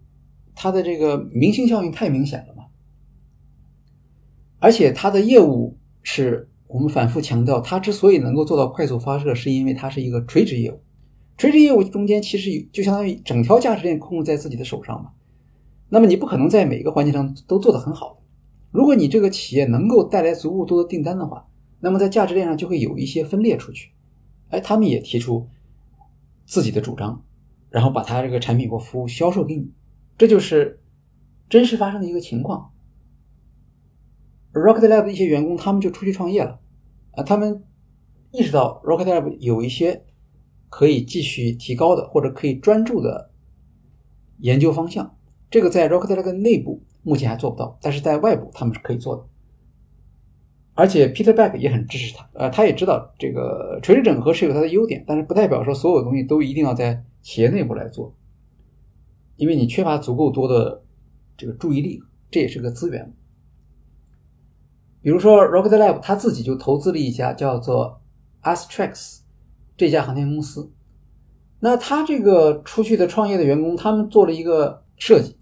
[0.54, 2.66] 它的这个明星效应太明显了嘛，
[4.58, 10.82] 而且它的业务是我们反复强调，它之所以能够做到快速发射，是因为它是一个垂直业务。
[11.38, 15.12] 垂直业务中间其实就相当于整条价值链控制在自己的手上嘛。
[15.88, 18.22] 那么你不可能在每个环节上都做得很好。
[18.70, 21.46] 如果你这个企业能够带来足够多的订单的话，
[21.80, 23.92] 那么在价值链上就会有一些分裂出去，
[24.48, 25.48] 哎，他们也提出
[26.44, 27.22] 自己的主张，
[27.70, 29.70] 然后把他这个产品或服务销售给你，
[30.16, 30.80] 这就是
[31.48, 32.72] 真实发生的一个情况。
[34.52, 36.60] Rocket Lab 的一些员工他们就出去创业了，
[37.12, 37.62] 啊，他们
[38.32, 40.04] 意识到 Rocket Lab 有一些
[40.70, 43.30] 可以继续提高的或者可以专注的
[44.38, 45.14] 研究方向，
[45.50, 49.26] 这个在 Rocket Lab 内部目前还做不到，但是在外部他们是可以做的。
[50.76, 58.14] 而且 Peter Beck 也很支持他，呃，他也知道这个垂直整合是有它的优点，但是不代表说所有东西都一定要在企业内部来做，
[59.36, 60.82] 因为你缺乏足够多的
[61.34, 63.14] 这个注意力，这也是个资源。
[65.00, 68.02] 比如说 Rocket Lab 他自己就投资了一家叫做
[68.42, 69.20] Astrix
[69.78, 70.70] 这家航天公司，
[71.60, 75.38] 那他这个出去的创业的员工，他们做了一个设计，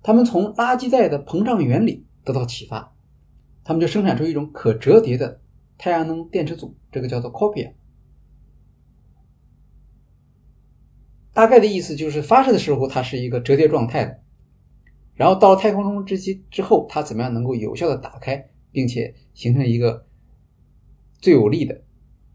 [0.00, 2.94] 他们从垃圾袋的膨胀原理得到启发。
[3.68, 5.42] 他们就生产出一种可折叠的
[5.76, 7.74] 太阳能电池组，这个叫做 Copia。
[11.34, 14.22] 大概的意思就是发射的时候它是一个折叠状态的，
[15.14, 20.06] 然后到了太空中之机之后，它怎么样能够有效的打开，并且形成一个
[21.20, 21.82] 最有力的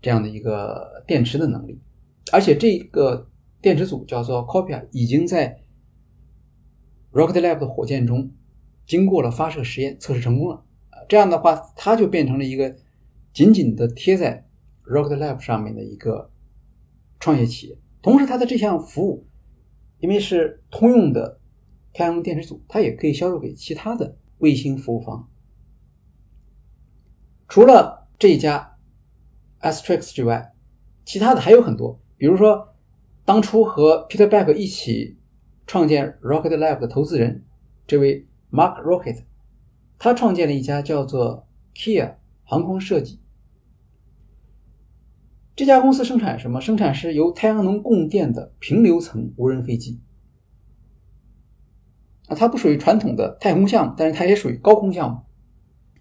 [0.03, 1.81] 这样的一个电池的能力。
[2.31, 3.27] 而且这个
[3.59, 5.63] 电池组叫做 Copia，已经在
[7.11, 8.31] Rocket Lab 的火箭中
[8.85, 10.63] 经过了发射实验，测试成功了。
[11.07, 12.75] 这样的话，它就变成了一个
[13.33, 14.45] 紧紧的贴在
[14.85, 16.31] Rocket Lab 上面的一个
[17.19, 17.77] 创业企业。
[18.01, 19.25] 同时，它的这项服务，
[19.99, 21.39] 因为是通用的
[21.93, 25.29] 太阳能电池组，它也可以销售给其他的卫星服务方。
[27.47, 28.77] 除了这一家
[29.61, 30.53] Astrix 之外，
[31.05, 31.99] 其他的还有很多。
[32.17, 32.75] 比如说，
[33.25, 35.17] 当初和 Peter Beck 一起
[35.65, 37.45] 创建 Rocket Lab 的投资人，
[37.85, 39.23] 这位 Mark Rocket。
[40.03, 43.21] 他创建了一家叫做 Kia 航空设计。
[45.55, 46.59] 这家公司生产什么？
[46.59, 50.01] 生产是由太阳能供电的平流层无人飞机。
[52.27, 55.21] 啊，它不属于传统的太空项目，但是它也属于高空项目。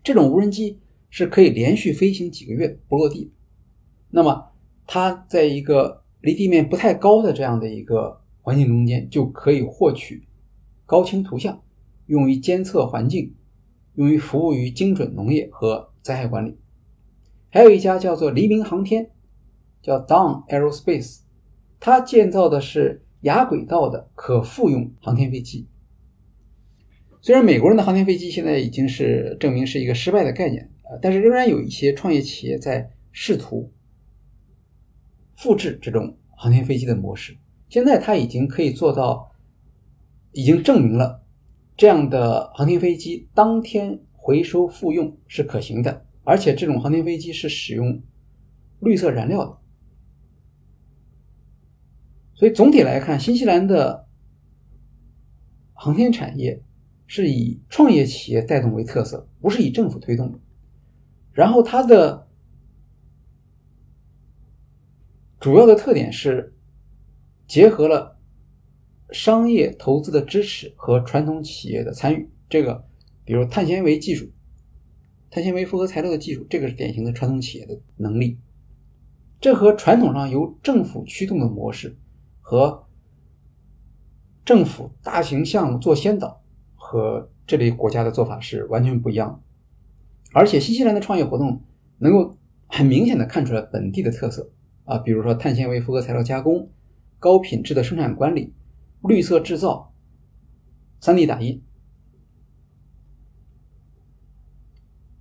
[0.02, 3.32] 这种无人机是可以连续飞行几个月不落地。
[4.10, 4.50] 那么，
[4.84, 10.26] 它在一个离地面不太高的这样的一个环境中间，就可以获取
[10.86, 11.62] 高清图像，
[12.06, 13.36] 用于监测环境。
[13.94, 16.58] 用于服务于精准农业和灾害管理。
[17.50, 19.10] 还有一家叫做黎明航天，
[19.82, 21.20] 叫 Dawn Aerospace，
[21.78, 25.68] 它建造的是亚轨道的可复用航天飞机。
[27.20, 33.72] 虽然美国人的航天飞机现在已经是证明是一个失败的概念啊，但是仍然有一些创业企业在试图
[35.36, 37.36] 复制这种航天飞机的模式。
[37.68, 39.30] 现在它已经可以做到，
[40.32, 41.21] 已经证明了。
[41.82, 48.00] 这样的航天飞机当天回收复用是可行的，而且这种航天飞机是使用
[48.78, 49.58] 绿色燃料的。
[52.34, 54.06] 所以总体来看，新西兰的
[55.72, 56.62] 航天产业
[57.08, 60.38] 是以创业企业带动为特色，不是以政府推动的。
[61.32, 62.28] 然后它的
[65.40, 66.54] 主要的特点是
[67.48, 68.11] 结合了。
[69.12, 72.84] 商业投资的支持和传统企业的参与，这个
[73.24, 74.30] 比如碳纤维技术、
[75.30, 78.38] 碳纤维复合材料的技术，这个是典型的传统企业的能力。
[79.40, 81.98] 这和传统上由政府驱动的模式
[82.40, 82.86] 和
[84.44, 86.42] 政府大型项目做先导
[86.74, 89.42] 和这类国家的做法是完全不一样。
[90.32, 91.60] 而且新西兰的创业活动
[91.98, 92.36] 能够
[92.66, 94.50] 很明显的看出来本地的特色
[94.84, 96.70] 啊，比如说碳纤维复合材料加工、
[97.18, 98.52] 高品质的生产管理。
[99.02, 99.94] 绿色制造、
[101.00, 101.62] 三 D 打印。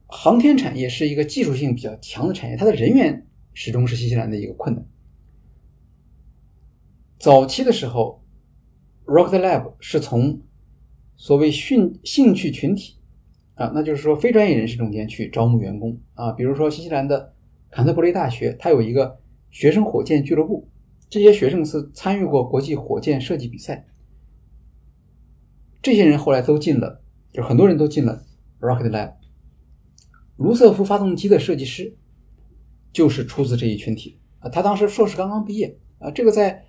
[0.07, 4.85] 航天产业是一个技术性比较强的产业，它的人员始终是新西兰的一个困难。
[7.17, 8.23] 早期的时候
[9.05, 10.41] ，Rocket Lab 是从
[11.15, 12.97] 所谓兴兴趣群体
[13.55, 17.33] 啊，那就是说非专业人士中间去招募员工啊，比如说新西兰的
[17.69, 19.19] 坎特伯雷大学，它有一个
[19.49, 20.67] 学生火箭俱乐部，
[21.11, 23.85] 这些学生是参与过国际火箭设计比赛，
[25.81, 27.03] 这些人后来都进了，
[27.33, 28.23] 就很多人都进了
[28.61, 29.15] Rocket Lab。
[30.37, 31.97] 卢瑟福发动机的设计师
[32.93, 36.65] 就是出自这一群体啊，他当时硕士刚刚毕业啊，这个在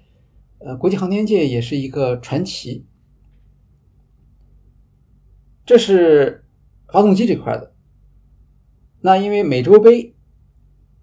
[0.59, 2.85] 呃国际航天界也是一个传奇。
[5.65, 6.45] 这是
[6.89, 7.77] 发动机这块的，
[9.03, 10.17] 那因为美洲杯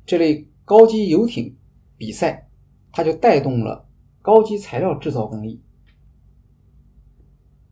[0.06, 1.56] 这类高级游艇
[1.96, 2.49] 比赛，
[2.92, 3.88] 它就带动了
[4.22, 5.62] 高级材料制造工艺，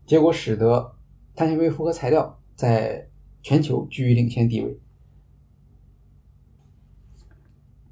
[0.05, 0.95] 结果使得
[1.35, 3.09] 碳纤维复合材料在
[3.41, 4.79] 全球居于领先地位。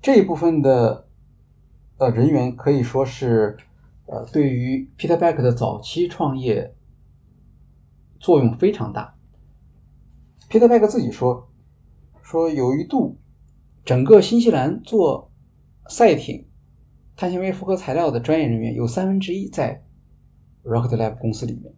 [0.02, 1.08] 这一部分的
[1.98, 3.58] 呃人员可以说是
[4.06, 6.76] 呃对于 Peter Beck 的早期创业
[8.20, 9.18] 作用非常大。
[10.48, 11.50] Peter Beck 自己说
[12.22, 13.18] 说有一度
[13.84, 15.32] 整个新西兰做
[15.88, 16.48] 赛艇
[17.16, 19.84] 碳纤维复合材料的专业人员有三分之一在
[20.64, 21.74] Rocket Lab 公司里面，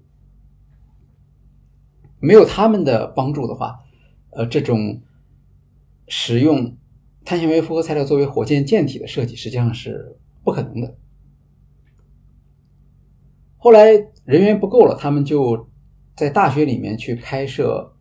[2.20, 3.80] 没有他们的帮助的话，
[4.32, 5.02] 呃这种
[6.08, 6.78] 使用。
[7.26, 10.96] 碳纤维复合材料作为火箭舰体的设计实际上是不可能的。
[13.58, 13.92] 后来
[14.24, 15.70] 人员不够了，他们就
[16.16, 17.98] 在大学里面去开设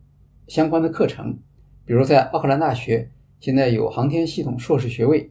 [0.47, 1.37] 相关的课程，
[1.83, 3.11] 比如在奥克兰大学，
[3.41, 5.29] 现在有航天系统硕士学位，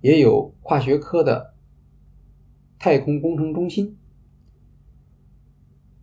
[0.00, 1.54] 也有跨学科的
[2.78, 3.96] 太空工程中心，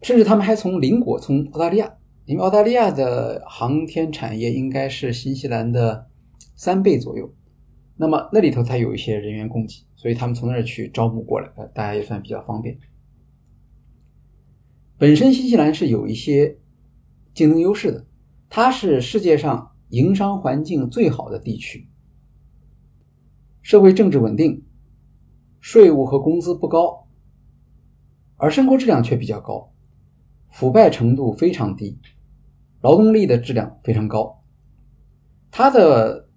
[0.02, 6.08] 甚至他们还从邻国，从澳大利亚，因为澳大利亚的航天产业应该是新西兰的。
[6.56, 7.34] 三倍左右，
[7.98, 12.78] 那么那里头才有一些人员供给，所以他们从那儿去招募过来，大家也算比较方便。
[14.98, 16.58] 本身新西兰是有一些
[17.34, 18.06] 竞争优势的，
[18.50, 21.90] 它是世界上营商环境最好的地区，
[23.64, 24.64] 社会政治稳定，
[25.60, 27.08] 税务和工资不高，
[28.38, 29.74] 而生活质量却比较高，
[30.52, 31.98] 腐败程度非常低，
[32.82, 34.44] 劳动力的质量非常高，
[35.50, 36.30] 它的。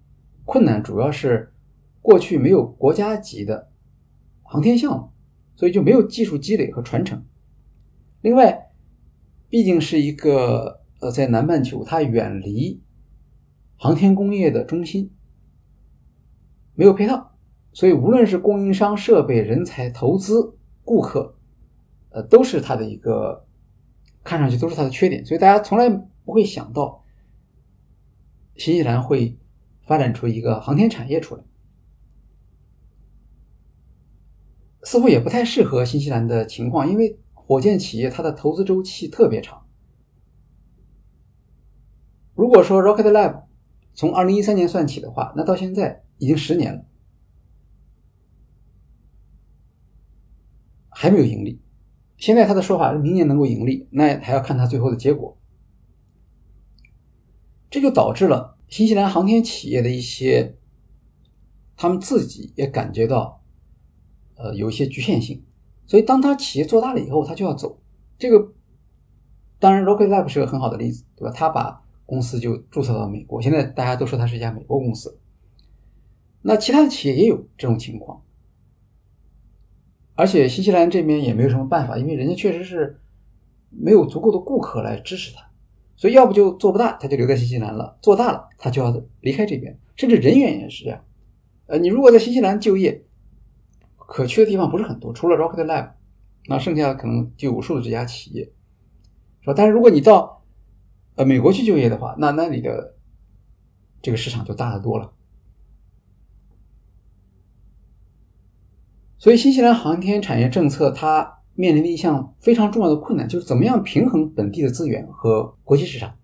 [0.49, 1.51] 困难主要是
[2.01, 3.69] 过去没有国家级的
[4.43, 5.11] 航天项目，
[5.57, 7.21] 所以就没有技术积累和传承。
[8.21, 8.71] 另外，
[9.49, 12.81] 毕竟是一个呃在南半球，它远离
[13.75, 15.11] 航天工业的中心，
[16.77, 17.31] 没有配套，
[17.73, 21.35] 所以无论是供应商、设备、人才、投资、顾客，
[22.11, 23.45] 呃，都是它的一个
[24.23, 25.25] 看上去都是它的缺点。
[25.25, 27.03] 所以大家从来不会想到
[28.55, 29.37] 新西兰会。
[29.87, 31.43] 发展出一个航天产业出来，
[34.83, 39.65] 似乎也不太适合新西兰的情况，因为火箭企业它的投资周期特别长。
[42.35, 43.43] 如果说 Rocket Lab
[43.93, 46.85] 从二零一三年算起的话，那到现在已经十年了，
[50.89, 51.61] 还没有盈利。
[52.17, 55.37] 现在他的说法是明年能够盈利，那还要看他最后的结果。
[57.69, 58.57] 这就导致了。
[58.67, 60.57] 新西兰航天企业的一些，
[61.75, 63.41] 他们自己也感觉到，
[64.35, 65.45] 呃，有一些局限性，
[65.85, 67.79] 所以当他企业做大了以后，他就要走。
[68.17, 68.53] 这个
[69.59, 71.31] 当然，Rocket Lab 是个很好的例子，对吧？
[71.33, 75.19] 他把公司就注册到美国，现在大家都说它是一家美国公司。
[76.47, 78.23] 那其他的企业也有这种情况，
[80.15, 83.01] 而且新西兰这边也没有什么办法，因为人家确实是
[83.69, 85.45] 没有足够的顾客来支持他。
[85.97, 89.77] 所以，要不就做不大，他就留在新西兰了；做大了，他就要离开这边。
[89.97, 91.03] 甚至人员也是这样。
[91.65, 93.03] 呃，你如果在新西兰就业，
[93.97, 95.95] 可去的地方不是很多，除了 Rocket Lab，
[96.47, 98.45] 那剩下的可能就无数的这家企业，
[99.41, 99.53] 是吧？
[99.53, 100.45] 但是如果你到
[101.15, 102.95] 呃美国去就业的话，那那里的
[104.01, 105.11] 这个市场就大得多了。
[109.17, 111.35] 所以，新西兰航天产业政策它。
[111.59, 116.15] 面临的一项非常重要的困难，就是怎么样平衡本地的资源和国际市场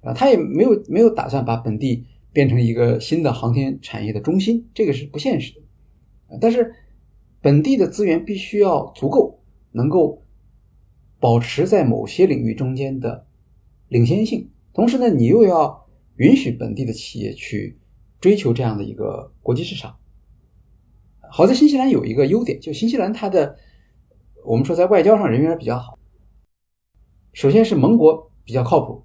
[0.00, 0.12] 啊？
[0.12, 5.60] 他也没有没有打算把本地变成一个新的航天产业的中心，这个是不现实的。
[6.40, 6.74] 但是
[7.40, 9.38] 本地的资源必须要足够，
[9.70, 10.24] 能够
[11.20, 13.28] 保持在某些领域中间的
[13.86, 14.50] 领先性。
[14.72, 15.86] 同时呢，你又要
[16.16, 17.78] 允许本地的企业去
[18.20, 19.94] 追求这样的一个国际市场。
[21.36, 23.58] 好在新西兰有一个优点，就新西兰它的。
[24.44, 25.98] 我们说在外交上人缘比较好。
[27.32, 29.04] 首先是盟国比较靠谱，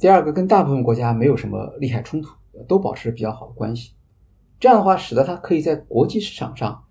[0.00, 2.30] 第二个跟大部分国家没有什么利害冲突，
[2.66, 3.92] 都保持比较好的关系。
[4.58, 6.84] 这样的话，使得他可以在国际市场上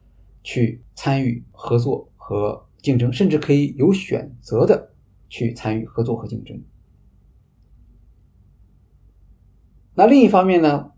[0.44, 4.94] 去参与合作和竞争，甚至可以有选择的
[5.28, 6.58] 去参与合作和竞争。
[9.94, 10.94] 那另一方面呢，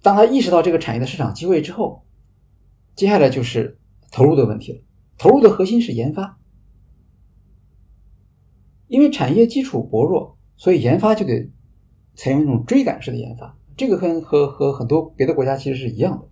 [0.00, 2.03] 当他意识到这个产业的市场机会之后，
[2.94, 3.78] 接下来就是
[4.10, 4.80] 投入的问题了。
[5.16, 6.38] 投入的核心是研发，
[8.88, 11.50] 因为产业基础薄弱，所以研发就得
[12.14, 13.56] 采用一种追赶式的研发。
[13.76, 16.28] 这个和和和很多别的国家其实是一样的。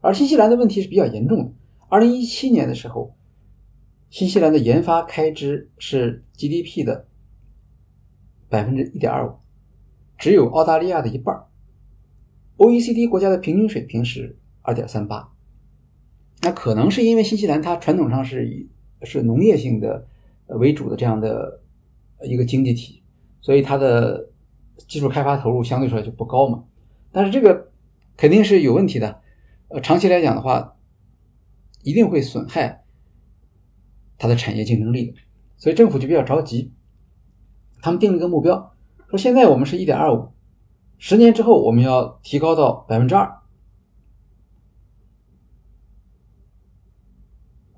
[0.00, 1.52] 而新西兰的问题是比较严重的。
[1.88, 3.16] 二零一七年的时候，
[4.10, 7.08] 新西兰的研发开支是 GDP 的
[8.48, 9.34] 百分之一点二五，
[10.18, 11.46] 只有澳大利亚的一半。
[12.56, 15.31] OECD 国家的平均水平是二点三八。
[16.42, 18.68] 那可能是因为新西兰它传统上是以
[19.02, 20.06] 是农业性的
[20.46, 21.62] 为主的这样的
[22.24, 23.02] 一个经济体，
[23.40, 24.28] 所以它的
[24.88, 26.64] 技术开发投入相对说就不高嘛。
[27.12, 27.70] 但是这个
[28.16, 29.20] 肯定是有问题的，
[29.68, 30.76] 呃，长期来讲的话，
[31.82, 32.84] 一定会损害
[34.18, 35.14] 它的产业竞争力的。
[35.56, 36.72] 所以政府就比较着急，
[37.80, 38.74] 他们定了一个目标，
[39.08, 40.28] 说现在我们是一点二五，
[40.98, 43.41] 十年之后我们要提高到百分之二。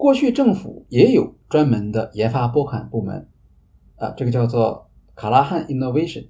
[0.05, 3.27] 过去政府也有专门的研发拨款部门，
[3.97, 6.29] 啊，这个叫做卡拉汉 Innovation。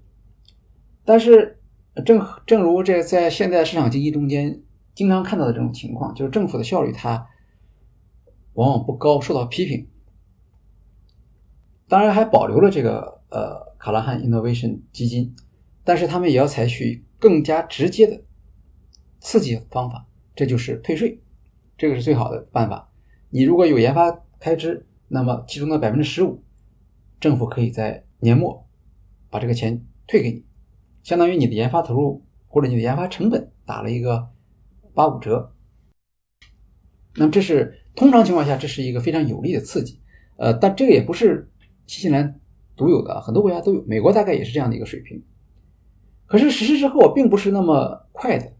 [1.05, 1.59] 但是
[2.07, 4.63] 正正如这在现在市场经济中间
[4.95, 7.27] 经常看到的这种情况，就是政府的效率它
[8.53, 9.89] 往往不高，受到批评。
[11.89, 15.35] 当然还保留了这个呃卡拉汉 Innovation 基金，
[15.83, 18.23] 但是他们也要采取更加直接的
[19.19, 20.07] 刺激方法，
[20.37, 21.21] 这就是退税，
[21.77, 22.93] 这个是最好的办法。
[23.35, 26.45] 你如果有研发开支，那么其中的百分之十五，
[27.19, 28.65] 政府可以在年末
[29.29, 30.45] 把这个钱退给你，
[31.03, 34.29] 相当于你的研发投入或者你的研发成本打了一个
[34.95, 35.53] 八五折。
[37.17, 40.01] 那么这是通常情况下，这是一个非常有利的刺激。
[40.37, 41.51] 呃，但这个也不是
[41.89, 42.41] 新西兰
[42.77, 45.21] 独有的，很多国家都有，美国大概也是这样的一个水平。
[46.27, 48.53] 可是实施之后并不是那么快的。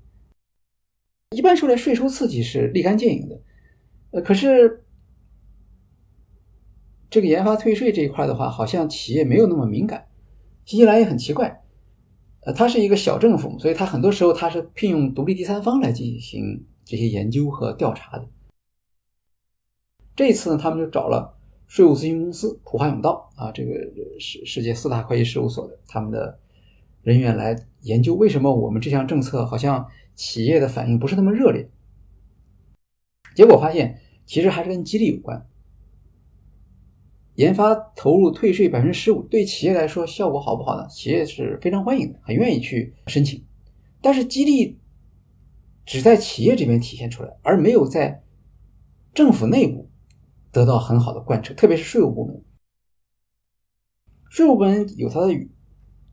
[1.31, 3.41] 一般说来，税收刺激是立竿见影的。
[4.15, 4.85] 呃，可是
[7.11, 10.07] 这个研发退税这一块的话，好像企业没有那么敏感。
[10.65, 11.65] 新西兰也很奇怪，
[12.43, 18.29] 呃，它是一个小政府，所以它很多时候它是聘用独立第三方来进行这些研究和调查的。
[20.15, 21.37] 这一次呢，他们就找了
[21.67, 23.73] 税务咨询公司普华永道啊，这个
[24.21, 26.39] 世世界四大会计事务所的他们的
[27.03, 29.85] 人员来研究，为什么我们这项政策好像
[30.15, 31.69] 企业的反应不是那么热烈？
[33.35, 33.99] 结果发现。
[34.27, 35.47] 其实还是跟激励有关。
[37.37, 40.87] 研发投入退税百分之十五，对企业来说效果好不好呢？
[40.89, 43.45] 企业是非常欢迎的，很愿意去申请。
[44.01, 44.79] 但是激励
[45.85, 48.23] 只在企业这边体现出来，而没有在
[49.13, 49.91] 政府内部
[50.53, 52.41] 得到很好的贯彻，特别是税务部门。
[54.31, 55.33] 税务部门有他的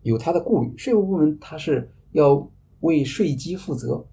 [0.01, 4.07] 有他的顾虑，税务部门他是要为税基负责，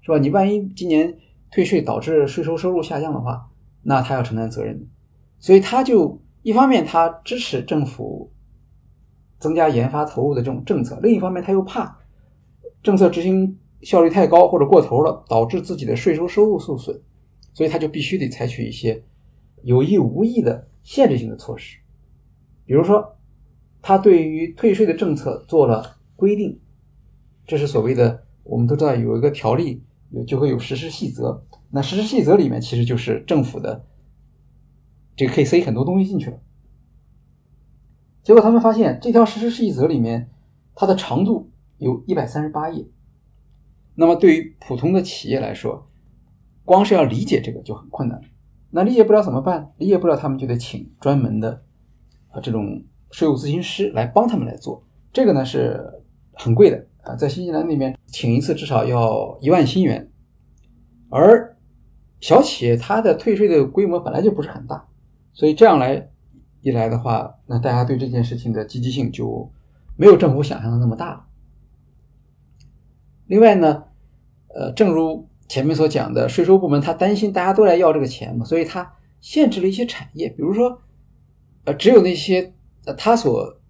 [0.00, 0.18] 是吧？
[0.18, 1.18] 你万一今年。
[1.54, 3.48] 退税导致税收收入下降的话，
[3.80, 4.88] 那他要承担责任，
[5.38, 8.32] 所以他就一方面他支持政府
[9.38, 11.96] 增加研发投入的这种政策，另一方面他又怕
[12.82, 17.00] 政策执行效率太高或者过头了，导致自己的税收收入受损，
[17.52, 19.04] 所以他就必须得采取一些
[19.62, 21.78] 有意无意的限制性的措施，
[22.66, 23.16] 比如说
[23.80, 26.58] 他对于退税的政策做了规定，
[27.46, 29.84] 这是所谓的我们都知道有一个条例。
[30.10, 33.84] 有就会有实施细则，那实施细则里面其实就是政府的，
[35.16, 36.38] 这个可以塞很多东西进去了。
[38.22, 40.30] 结果他们发现这条实施细则里面，
[40.74, 42.86] 它的长度有一百三十八页。
[43.94, 45.88] 那么对于普通的企业来说，
[46.64, 48.20] 光是要理解这个就很困难。
[48.70, 49.72] 那理解不了怎么办？
[49.78, 51.62] 理解不了，他们就得请专门的
[52.30, 54.84] 啊这种税务咨询师来帮他们来做。
[55.12, 56.02] 这个呢是
[56.32, 56.86] 很贵的。
[57.04, 60.10] 啊，在新西兰那边请一次至少要一万新元，
[61.10, 61.54] 而
[62.20, 64.88] 小企业它的退税的规模本来就不是很大，
[65.34, 66.10] 所以这样来
[66.62, 69.52] 一来的话，那大家对这件事情的积极性就
[69.98, 71.26] 没有政府想象的那么大了。
[73.26, 73.84] 另外呢，
[74.54, 80.80] 呃，正如前面所讲的，税收部门他担心大家都来要这个钱嘛，所以他限制了一些产业，比如说，
[81.64, 82.54] 呃，只有那些
[82.86, 83.60] 呃他所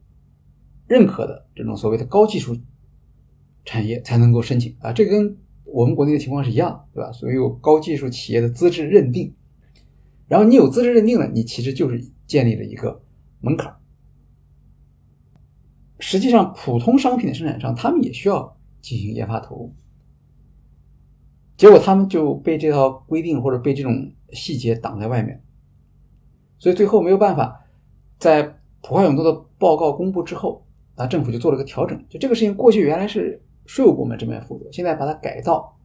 [0.86, 2.56] 认可的这种所谓的高技术。
[3.64, 4.76] 产业才能够申请。
[4.80, 7.10] 啊，这跟我们国内的情况是一样，对吧？
[7.12, 9.34] 所以有高技术企业的资质认定，
[10.28, 13.02] 然后你有资质认定了，你其实就是建立了一个
[13.40, 13.76] 门槛。
[16.00, 19.72] 实际上，普通商品的生产商他们也需要进行研发投入，
[21.56, 25.42] 结果他们就被这套规定或者被这种细节挡在外面，
[26.58, 27.64] 所以最后没有办法，
[28.18, 28.42] 在
[28.82, 35.76] 普华永道的报告公布之后，啊，政府就做了个调整，就这个事情过去原来是税务部门这边负责，现在把它改造，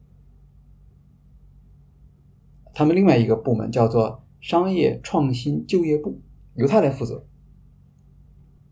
[2.72, 6.20] 他们另外一个部门叫做商业创新就业部，
[6.54, 7.24] 由他来负责，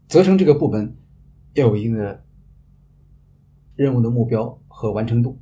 [0.06, 0.96] 责成这个部门。
[1.54, 2.22] 要有一定的
[3.74, 5.40] 任务的目标和完成度。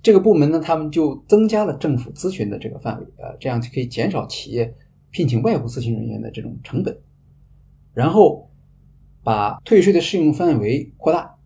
[0.00, 4.76] 这个部门呢，他们就增加了政府咨询的这个范围，呃，这样就可以减少企业
[5.10, 7.00] 聘请外部咨询人员的这种成本。
[7.94, 8.48] 然后
[9.24, 11.37] 把退税的适用范围扩大，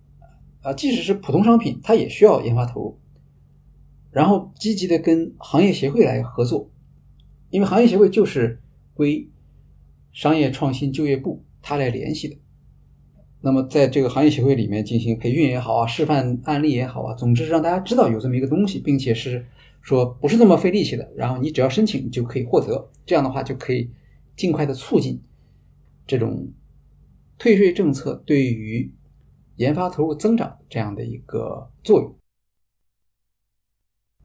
[0.63, 2.99] 啊，即使是普通商品，它也需要研发投入。
[4.11, 6.71] 然后积极的跟行业协会来合作，
[7.51, 8.61] 因为行业协会就是
[8.95, 9.29] 归
[10.13, 12.37] 商业创新就业部他来联系的。
[13.41, 19.45] 那么，在这个行业协会里面进行培训也好啊，示范案例也好啊，总之让大家知道有这么一个东西，并且是
[19.81, 21.11] 说不是那么费力气的。
[21.17, 23.91] 然后你只要申请就可以获得，这样的话就可以
[24.37, 25.21] 尽快的促进
[26.07, 26.53] 这种
[27.39, 28.93] 退税政策对于
[29.57, 32.17] 研发投入增长这样的一个作用。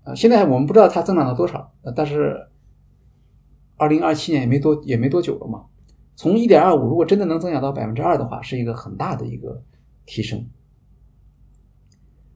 [0.04, 2.50] 啊，现在我们不知道它增长了多少，但是
[3.76, 5.66] 二零二七年也没多也没多久了嘛。
[6.16, 9.64] 从一点二五，如果真的能增长到百分之二的话，是一个很大的一个
[10.06, 10.50] 提升。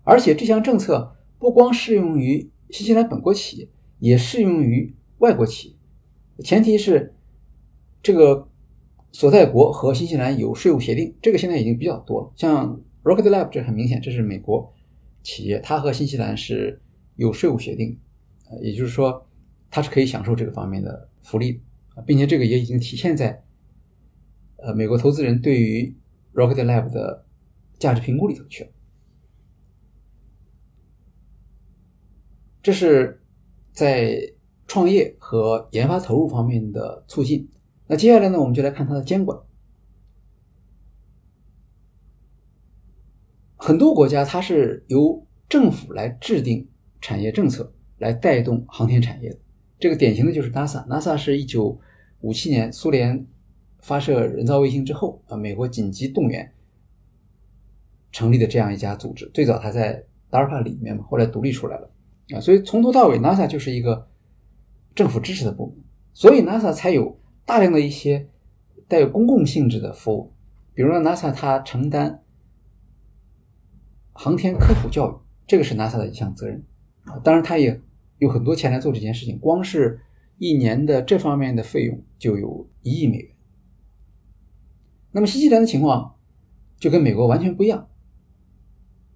[0.03, 3.69] 而且这项政策不光适用于新西兰本国企业，
[3.99, 5.69] 也适用于外国企
[6.37, 7.15] 业，前提是
[8.03, 8.49] 这个
[9.11, 11.15] 所在国和新西兰有税务协定。
[11.21, 14.73] 这个现在已经比较多了，像 Rocket Lab 这很明显，这是美国
[15.23, 16.81] 企业，它和新西兰是
[17.15, 17.99] 有税务协定，
[18.49, 19.27] 呃，也就是说
[19.69, 21.61] 它是可以享受这个方面的福利，
[22.05, 23.43] 并且这个也已经体现在。
[24.57, 25.95] 呃，美国投资人对于
[26.33, 27.25] Rocket Lab 的
[27.79, 28.69] 价值评估里头去了，
[32.61, 33.23] 这是
[33.73, 34.33] 在
[34.67, 37.49] 创业和研发投入方面的促进。
[37.91, 39.37] 那接下来呢，我们就来看它的监管。
[43.57, 46.69] 很多国家它是由政府来制定
[47.01, 49.37] 产业政策，来带动航天产业的。
[49.77, 51.77] 这个典型的就是 NASA，NASA 是一九
[52.21, 53.27] 五七年苏联。
[53.81, 56.53] 发射人造卫星之后，啊，美国紧急动员
[58.11, 59.29] 成立的这样一家组织。
[59.33, 61.91] 最早它在 DARPA 里面嘛，后来独立出来了，
[62.35, 64.07] 啊，所以从头到尾，NASA 就是一个
[64.93, 65.83] 政府支持的部门，
[66.13, 67.19] 所以 NASA 才有
[67.51, 68.29] 大量的一些
[68.87, 70.31] 带有公共性质的服务，
[70.73, 72.23] 比如说 NASA 它承担
[74.13, 76.63] 航天科普教育，这个是 NASA 的一项责任，
[77.03, 77.81] 啊，当然它也
[78.19, 79.99] 有很多钱来做这件事情，光是
[80.37, 83.35] 一年的这方面的费用就有一亿美元。
[85.11, 86.15] 那么新西兰的情况
[86.79, 87.89] 就跟美国完全不一样，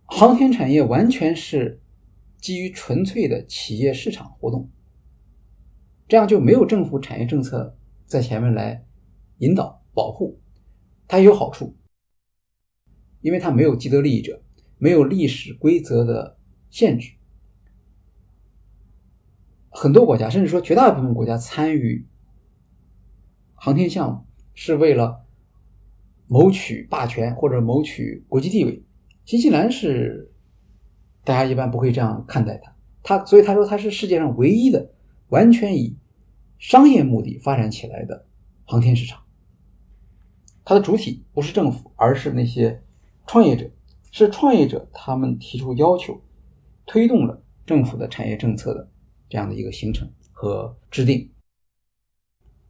[0.04, 1.80] 航天产业完全是
[2.42, 4.70] 基于纯粹的企业市场活动，
[6.10, 8.86] 这样就没有政府产业政策在前面来
[9.40, 10.40] 引导保护，
[11.08, 11.76] 它也有好处，
[13.22, 14.42] 因为它没有既得利益者，
[14.78, 16.38] 没有历史规则的
[16.70, 17.12] 限制，
[19.70, 22.08] 很多国家甚至说绝大部分国家参与
[23.54, 25.24] 航天项目是为了。
[26.28, 28.84] 谋取霸权或者谋取国际地位，
[29.26, 30.34] 新西兰是
[31.24, 32.76] 大家一般不会这样看待它。
[33.04, 34.92] 它所以他说它是世界上唯一的
[35.30, 35.96] 完全以
[36.58, 38.26] 商业目的发展起来的
[38.66, 39.22] 航天市场。
[40.64, 42.82] 它的主体不是政府，而是那些
[43.28, 43.70] 创业者，
[44.12, 46.20] 是创业者他们提出要求，
[46.86, 48.90] 推动了政府的产业政策的
[49.30, 51.32] 这样的一个形成和制定。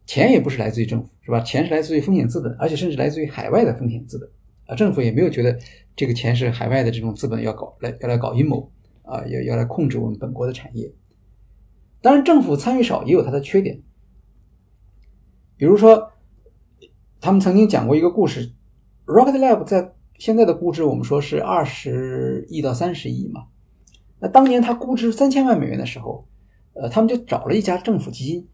[0.04, 1.40] 钱也不是来自于政府，是吧？
[1.40, 4.30] 钱是来自于风险资本，而且甚至来自于海外的风险资本
[4.66, 4.76] 啊。
[4.76, 5.58] 政府也没有觉得
[5.96, 8.70] 这个钱是海外的这种资本要搞来要来搞阴谋
[9.02, 10.92] 啊，要要来控制我们本国的产业。
[12.06, 13.82] 当然，政府参与少也有它的缺点，
[15.56, 16.12] 比如说，
[17.20, 18.52] 他们曾经讲过一个故事
[19.06, 23.48] ：Rocket Lab 在现在的估值，我们说是二十亿到三十亿嘛。
[24.20, 26.28] 那当年它估值三千万美元的时候，
[26.74, 28.48] 呃，他们就找了一家政府基金。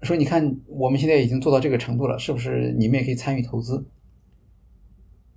[0.00, 3.86] 说你看，我们现在已经做到这个程度了，是不是你们也可以参与投资？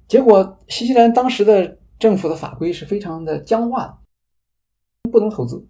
[0.07, 5.67] 结果新西兰当时的政府的法规是非常的僵化的，不能投资。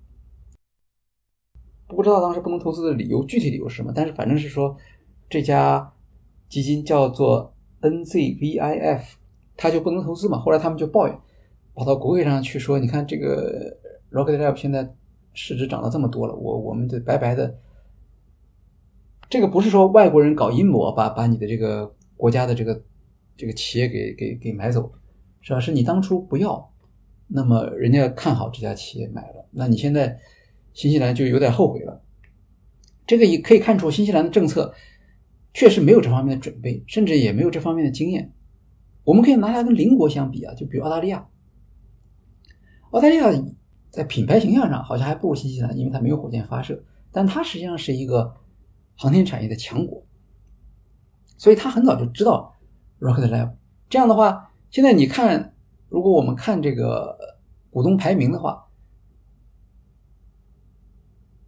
[1.88, 3.92] 不知道当时不能投资的理由，具体理由是什么？
[3.96, 4.76] 但是反正是说
[5.30, 5.92] 这家
[6.50, 9.02] 基金叫做 NZVIF，
[9.56, 10.38] 它就不能投资嘛。
[10.40, 11.18] 后来他们就抱怨，
[11.74, 13.78] 跑到国会上去说：“你看这个
[14.12, 14.94] Rocket Lab 现在
[15.34, 17.58] 市值涨了这么多了，我我们这白白的。”
[19.30, 22.82] 这个不是说外国人搞阴谋把把你的这个国家的这个
[23.36, 24.92] 这个企业给给给买走，
[25.42, 25.60] 是吧？
[25.60, 26.72] 是你当初不要，
[27.28, 30.18] 那么人家看好这家企业买了，那你现在
[30.78, 32.04] 新西兰就有点后悔了。
[33.08, 34.76] 这个也可以看出新西兰的政策
[35.54, 38.32] 确实没有这方面的准备，甚至也没有这方面的经验。
[39.04, 41.28] 我们可以拿它跟邻国相比啊，就比如澳大利亚，
[42.92, 43.32] 澳大利亚
[43.90, 48.36] 在品牌形象上好像还不如新西兰，因为它没有火箭发射，但它实际上是一个。
[49.00, 50.04] 航天产业的强国，
[51.38, 52.52] 所以他很早就知道
[53.00, 53.52] Rocket Lab。
[53.88, 55.54] 这样的话，现在你看，
[55.88, 57.16] 如果我们看这个
[57.70, 58.67] 股东排名的话，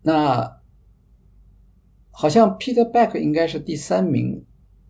[0.10, 0.60] 那
[2.10, 4.44] 好像 Peter Beck 应该是第三名，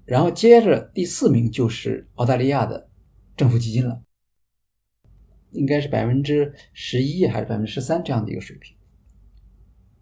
[0.06, 2.90] 然后接着第四名就是澳大利亚的
[3.36, 4.02] 政府基金了，
[5.52, 8.76] 应该是百分之十一还是百分之十三这样的一个水平。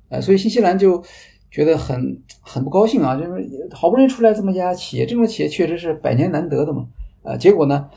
[0.10, 1.04] 呃，所以新西兰就。
[1.50, 3.16] 觉得很很不高兴啊！
[3.16, 6.90] 就是好不容易出来这么一家企业，这种企业确实是百年难得的嘛。
[7.24, 7.90] 呃，结果呢，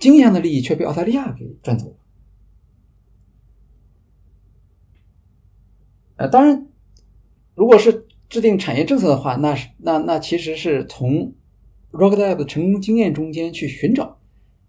[0.00, 1.96] 经济上的利益却被澳大利亚给赚走了。
[6.16, 6.66] 呃，当然，
[7.54, 11.32] 如果是制定产业政策的话，那是那那其实是从
[11.92, 14.18] Rocket Lab 的成功经验中间去寻找，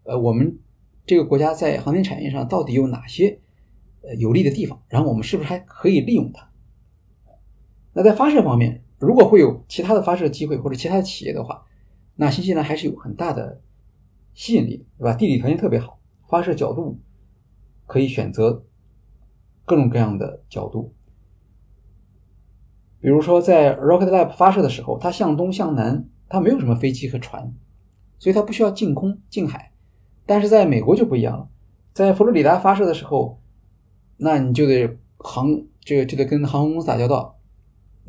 [0.04, 0.60] 呃，我们
[1.06, 3.40] 这个国家在航天产业上到底有哪些
[4.02, 6.50] 呃有利的地方，然后我们是不是还可以利用它？
[7.94, 11.66] 那在发射方面，如果会有其他的发射机会或者其他的企业的话，
[12.16, 13.62] 那新西兰还是有很大的
[14.34, 15.14] 吸引力，对吧？
[15.14, 17.00] 地理条件特别好，发射角度
[17.86, 18.66] 可以选择
[19.66, 20.94] 各种各样的角度。
[23.00, 27.54] 比如说，在 Rocket Lab 发射的时候，它向东向南，它没有什么飞机和船，
[28.18, 29.72] 所以它不需要进空进海。
[30.26, 31.50] 但是在美国就不一样了，
[31.94, 33.40] 在佛罗里达发射的时候，
[34.18, 37.36] 那你就得航这个就得跟航空公司打交道。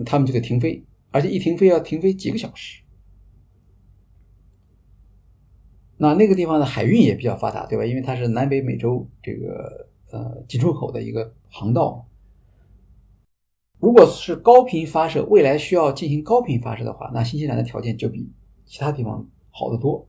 [0.06, 2.82] 他们就得停飞，而且一停飞要停飞几个小时。
[5.96, 7.84] 那那个地方的海运也比较发达，对吧？
[7.84, 12.07] 因为它是南北美洲这个呃进出口的一个航道。
[13.80, 18.28] 如果是高频发射，未来需要进行高频发射的话，那新西兰的条件就比
[18.66, 20.08] 其他地方好得多。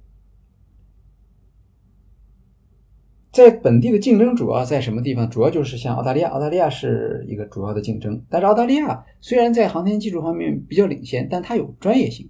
[3.31, 5.29] 在本地的竞争主要在什么地方？
[5.29, 8.19] 主要就是像澳大利亚，澳大利亚是一个主要的竞争。
[8.27, 12.27] 但是澳大利亚虽然在航天技术方面比较领先，但它有专业性，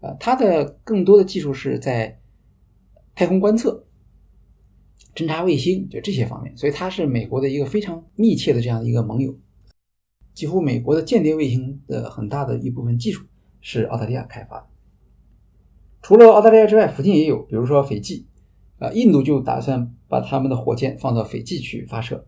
[0.00, 2.20] 啊，它的更多的技术是在
[3.14, 3.86] 太空观测、
[5.14, 9.34] 侦察卫星就这些方面，所以它是美国的一个非常密切的这样的一个盟友。
[10.34, 13.24] 几乎美国的间谍卫星的很大的一部分技术
[13.60, 14.66] 是澳大利亚开发的。
[16.02, 18.26] 除了澳大利亚之外，附近也有，比如说斐济。
[18.80, 22.26] 啊，印度就打算把他们的火箭放到斐济去发射，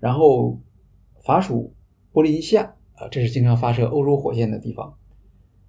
[0.00, 0.60] 然后
[1.24, 1.72] 法属
[2.10, 4.92] 波利尼西亚啊，这是经常发射欧洲火箭的地方。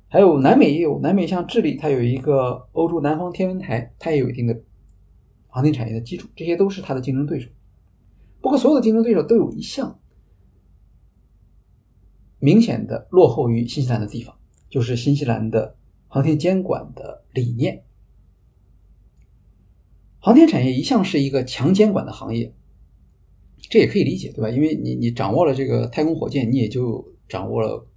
[0.08, 4.60] 还有南美也有，南美像智利，它有一个欧洲南方天文台，它也有一定的
[5.48, 7.48] 航天产业的基础，这些都是它的竞争对手。
[8.42, 10.00] 不过，所有的竞争对手都有一项
[12.40, 14.36] 明显的落后于新西兰的地方，
[14.70, 15.76] 就是新西兰的
[16.08, 17.84] 航天监管的理念。
[20.20, 22.54] 航天产业一向是一个强监管的行业，
[23.70, 24.50] 这也可以理解，对吧？
[24.50, 27.88] 因为你你掌握了这个太空火箭，你也就掌握了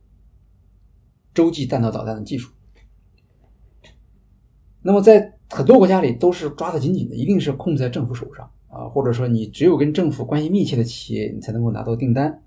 [1.35, 2.53] 洲际弹道导弹的技术。
[4.83, 12.43] 那么在很多国家里都是抓得紧紧的，一定是控制在政府手上啊，或者说你只有跟政府关系密切的企业，你才能够拿到订单，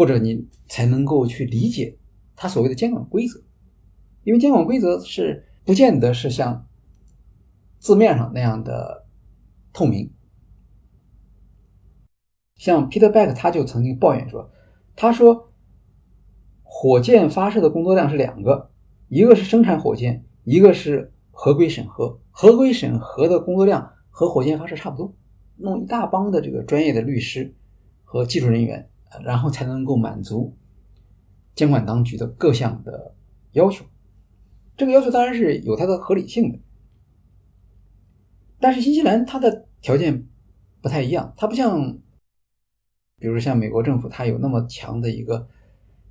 [0.00, 1.98] 或者你才能够去理解
[2.34, 3.38] 它所谓的监管规则，
[4.24, 6.66] 因为监管规则是不见得是像。
[7.78, 9.06] 字面上那样的
[9.74, 10.10] 透明，
[12.56, 14.50] 像 Peter Beck 他就曾经抱怨说
[14.96, 15.52] ：“他说，
[16.62, 18.70] 火箭发射的工作量是两个，
[19.08, 22.18] 一个是生产火箭，一个是合规审核。
[22.30, 25.14] 合规审核的工作量和火箭发射差不多，
[25.56, 27.54] 弄一大帮的这个专业的律师
[28.02, 28.89] 和技术人员，
[29.24, 30.56] 然后才能够满足
[31.54, 33.14] 监管当局的各项的
[33.52, 33.84] 要求。
[34.76, 36.58] 这个要求当然是有它的合理性的。”
[38.60, 40.26] 但是新西兰它的条件
[40.82, 41.98] 不太一样，它不像，
[43.18, 45.48] 比如像美国政府，它有那么强的一个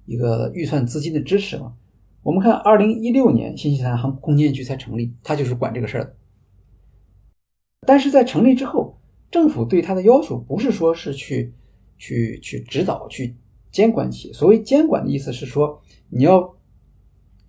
[0.06, 1.76] 一个预算资金的支持嘛。
[2.22, 6.16] 我们看，二零一六年新西兰航空监局才成立，它就是管这个事儿的。
[7.88, 9.00] 但是在成立之后，
[9.32, 11.54] 政府对它的要求不是说是去
[12.00, 13.36] 去去指导、去
[13.72, 14.34] 监管企业。
[14.34, 15.80] 所谓监管的意思是说，
[16.10, 16.58] 你要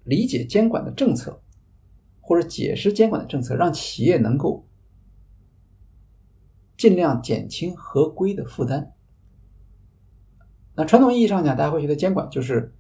[0.05, 1.41] 理解监管的政策，
[2.21, 4.67] 或者解释监管的政策，让企业能够。
[6.77, 8.95] 尽量减轻合规的负担。
[10.75, 12.75] 那传统意义上讲，大家会觉得监管就是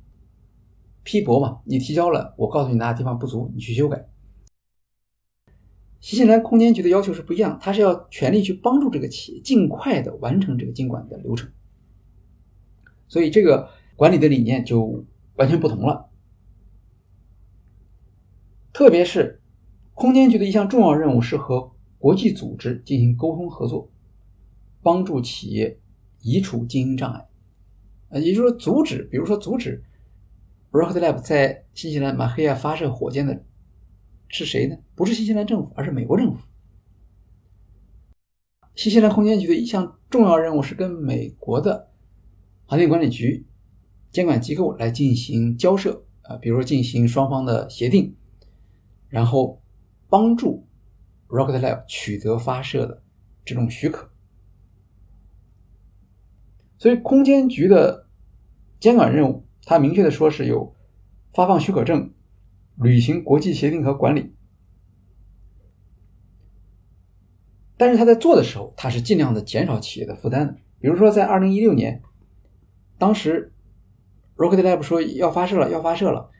[1.02, 4.08] 批驳嘛，你提交了，我告诉你哪个地方不足，你去修改。
[6.00, 11.52] 新西兰空间局的要求是不一样，它是要全力去帮助这个企业尽快的完成这个监管的流程，
[13.10, 15.04] 所以这个管理的理念就
[15.34, 16.08] 完全不同了。
[18.72, 19.42] 特别是
[19.92, 23.90] 空间局的一项重要任务是和国际组织进行沟通合作，
[24.80, 25.78] 帮助企业
[26.22, 27.28] 移除经营障碍，
[28.08, 29.84] 呃，也就是说阻止，比如说阻止
[30.70, 33.44] Rocket Lab 在新西兰马黑亚发射火箭的。
[34.32, 34.78] 是谁呢？
[34.94, 36.38] 不是新西兰政府，而是美国政府。
[38.76, 41.89] 新西兰空间局的一项重要任务是跟美国的
[42.70, 43.48] 航天管理局
[44.12, 48.14] 监管机构来进行交涉啊，比如说进行双方的协定，
[49.08, 49.60] 然后
[50.08, 50.68] 帮助
[51.26, 53.02] Rocket Lab 取得发射的
[53.44, 54.08] 这种许可。
[56.78, 58.06] 所以，空间局的
[58.78, 60.76] 监管任务，它明确的说是有
[61.34, 62.14] 发放许可证。
[62.76, 64.32] 履行国际协定和管理，
[67.76, 70.56] 但是他在做的时候，他是尽量的减少企业的负担的。
[70.78, 72.00] 比如说，在二零一六年，
[73.00, 73.50] 当时
[74.36, 76.30] Rocket Lab 说要发射了，要发射了，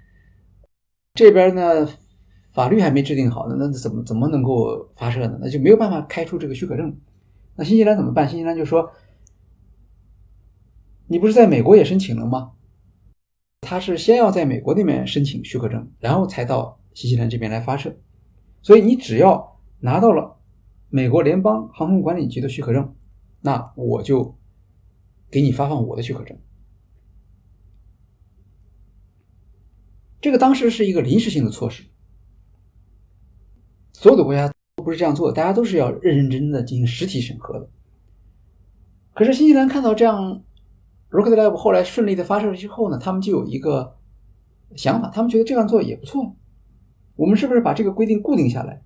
[1.15, 1.89] 这边呢
[2.53, 5.39] 法律还没制定好呢，那怎么怎么能够发射呢？
[5.41, 6.95] 那就没有办法开出这个许可证。
[7.57, 8.29] 那新西兰怎么办？
[8.29, 8.93] 新西兰就说
[11.09, 12.53] ：“你不是在美国也申请了吗？”
[13.63, 17.97] 他是先要在美国那边申请许可证，然后才到新西兰这边来发射。
[18.63, 20.39] 所以你只要拿到了
[20.89, 22.95] 美国联邦航空管理局的许可证，
[23.41, 24.37] 那我就
[25.31, 26.37] 给你发放我的许可证。
[30.21, 31.85] 这个当时是一个临时性的措施，
[33.93, 37.69] 所有的国家都不是这样做，大家都是要认认真真的进行实体审核的。
[39.15, 40.43] 可是新西兰看到这样。
[41.13, 43.97] Rocket Lab 后来顺利的发射了之后呢，他们就有一个
[44.77, 46.37] 想法，他们觉得这样做也不错。
[47.17, 48.81] 我们是不是把这个规定固定下来，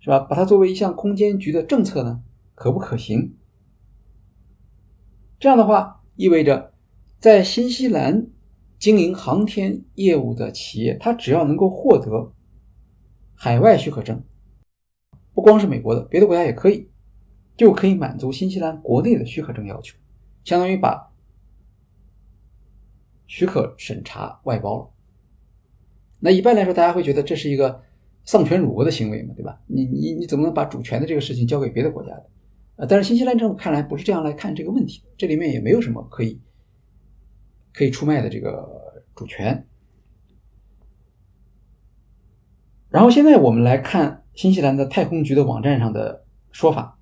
[0.00, 0.18] 是吧？
[0.18, 2.20] 把它作为一项空间局的政策呢？
[2.56, 3.36] 可不可行？
[5.38, 6.74] 这样的话，意味着
[7.20, 8.26] 在新西兰
[8.78, 12.32] 经营航天业务的企业，它只要能够获得
[13.34, 14.22] 海外许可证，
[15.34, 16.88] 不光是美国的，别的国家也可以，
[17.56, 19.96] 就可以满足新西兰国内的许可证要求，
[20.44, 21.06] 相当于把。
[23.30, 24.90] 许可审查外包了，
[26.18, 27.82] 那一般来说，大家会觉得这是一个
[28.24, 29.60] 丧权辱国的行为嘛，对吧？
[29.66, 32.26] 你你你怎么能把主权的这个事情交给别的国家的？
[32.76, 36.40] 啊，但是新西兰政府看来不是这样来看这个问题，这里面也没有什么可以
[37.78, 39.64] 可以出卖的这个主权。
[42.88, 46.98] 然后现在我们来看新西兰的太空局的网站上的说法，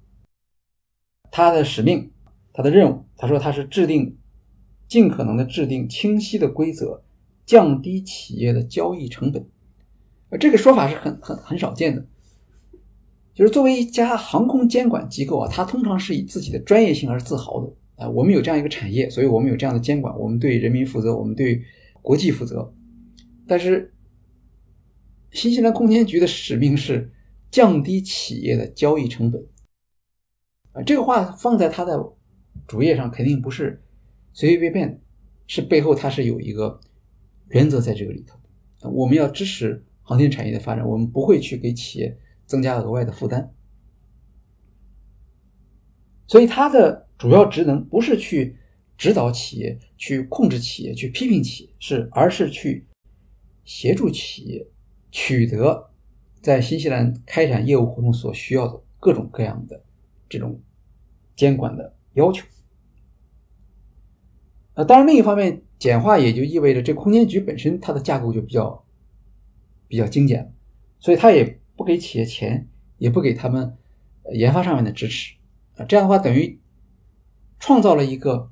[1.30, 2.10] 他的使命，
[2.52, 4.18] 他的任务，他说他是制定。
[4.88, 7.02] 尽可能的制定清晰的规则，
[7.44, 9.44] 降低企业的交易成本。
[10.30, 12.06] 呃，这个说法是很很很少见的。
[13.34, 18.08] 就是作为一家航空监管机构啊，它通常是以自己的专业性而自豪的啊。
[18.08, 21.62] 我们有这样一个产业，所以我们有这样的监管，我们对人民负责，我们对
[22.02, 22.72] 国际负责。
[23.46, 23.94] 但是，
[25.30, 27.12] 新西兰空间局的使命是
[27.50, 29.46] 降低企业的交易成本。
[30.72, 32.12] 啊，这个话放在它的
[32.66, 33.82] 主页上，肯定不是。
[34.32, 35.00] 随随便便，
[35.46, 36.78] 是背后它是有一个
[37.48, 38.38] 原则在这个里头。
[38.90, 43.54] 我们要支持航天产业的发展，我们不会去给企业增加额外的负担。
[46.26, 48.56] 所以它的主要职能不是去
[48.98, 52.86] 指导企业、去控制企业、去批评企业，是而是去
[53.64, 54.66] 协助企业
[55.10, 55.90] 取得
[56.40, 59.82] 在新西兰开展业务活动所需要的各种各样的
[60.28, 60.60] 这种
[61.34, 62.46] 监管的要求。
[64.74, 68.84] 呃，当然，另一方面，简化也就意味着这空间局本身它的架构就比较
[69.88, 70.52] 比较精简，
[70.98, 73.74] 所以它也不给企业钱，也不给他们
[74.34, 75.34] 研发上面的支持
[75.76, 75.84] 啊。
[75.86, 76.60] 这样的话，等于
[77.58, 78.50] 创造了一个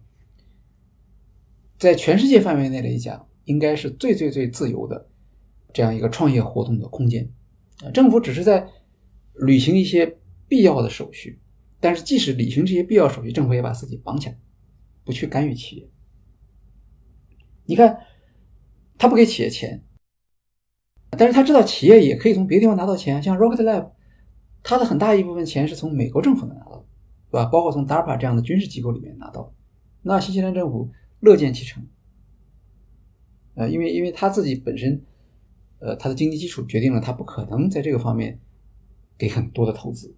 [1.78, 5.08] 在全世界范围内来讲，应该是最最最自由的
[5.72, 7.30] 这样一个创业活动的空间
[7.82, 7.90] 啊。
[7.90, 8.68] 政府只是在
[9.34, 11.40] 履行一些必要的手续，
[11.80, 14.38] 但是即使履行这些必要手续，政府也把自己绑起来，
[15.04, 15.88] 不去干预企业。
[17.66, 17.98] 你看，
[18.96, 19.82] 他不给企业钱，
[21.10, 23.90] 但是他知道企业也可以从别的地方拿到钱，像 Rocket Lab，
[24.62, 26.83] 它的很大一部分钱是从美国政府那拿到的，
[27.34, 27.46] 对吧？
[27.46, 29.52] 包括从 DARPA 这样的军事机构里面拿到，
[30.02, 31.84] 那新西兰政府乐见其成，
[33.56, 35.02] 呃，因为因为他自己本身，
[35.80, 38.38] 呃，他的经济基础决定了他不可能在这个方面
[39.18, 40.14] 给很多的投资，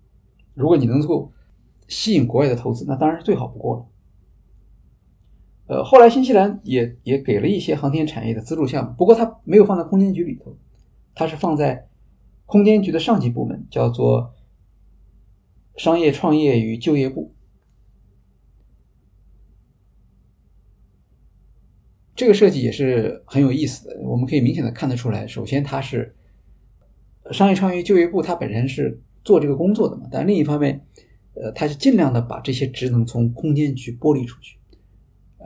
[0.53, 1.33] 如果你能够
[1.89, 3.87] 吸引国外的投资，那当然是最好不过了。
[5.69, 10.55] 呃，后来新西兰也也给了一些航天产业的资助项目，不过它没有放在空间局里头，
[11.15, 11.89] 它是放在
[12.45, 14.35] 空间局的上级部门，叫做
[15.77, 17.35] 商业创业与就业部。
[22.15, 26.17] 这个设计也是很有意思的，我们可以明显的看得出来，首先它是
[27.31, 30.87] 商业创业就业部，它本身是做这个工作的嘛，但另一方面，
[31.35, 34.59] 呃，它是尽量的把这些职能从空间局剥离出去。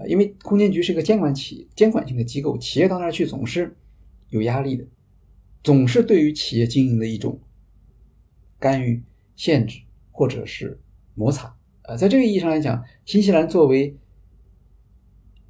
[0.06, 3.76] 因为空间局是一个监管企监管性的机构，企业到那儿去总是
[4.28, 4.86] 有压力的，
[5.62, 7.38] 总是对于企业经营的一种
[8.58, 9.02] 干预、
[9.34, 9.80] 限制
[10.20, 10.78] 或者是
[11.14, 11.56] 摩擦。
[11.84, 13.96] 呃，在这个意义上来讲，新西兰作为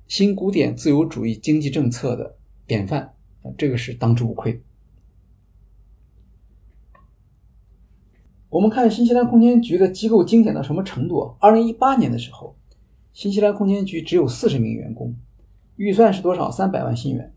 [0.06, 2.36] 新古典自由主义经济政策的
[2.68, 3.12] 典范，
[3.58, 4.62] 这个是当之无愧。
[8.48, 11.36] 我们看新西兰空间局的机构精简到什么程度？
[11.40, 12.56] 二零一八年的时候。
[13.12, 15.16] 新西兰空间局只有四十名员工，
[15.74, 16.48] 预算是多少？
[16.48, 17.34] 三百万新元。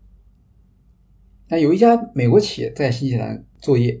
[1.48, 4.00] 那有一家美国企业在新西兰作业，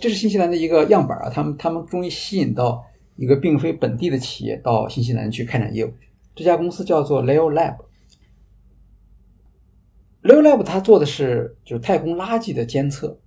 [0.00, 1.28] 这是新西兰的一个样板啊。
[1.28, 2.84] 他们他们终于吸引到
[3.16, 5.92] 一个并非本地的企业到新西兰去开展业务。
[6.34, 7.76] 这家公司叫做 Leo Lab。
[10.22, 13.18] Leo Lab 它做的是就是太空垃圾的监测，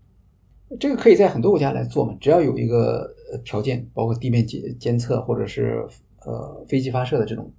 [0.80, 3.13] 这个可以在很多国家来做嘛，只要有一个
[3.45, 5.88] 条件，包括地面监监测或者是。
[6.26, 7.51] 呃，飞机发射的这种，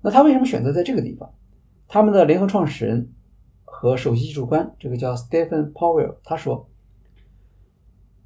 [0.00, 1.30] 那他为什么选择在这个地方？
[1.86, 3.12] 他们的联合创始人
[3.62, 6.66] 和首席技术官，这个叫 Stephen Powell，他说：“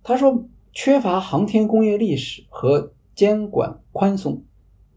[0.05, 4.45] 他说缺乏航天工业历史和监管宽松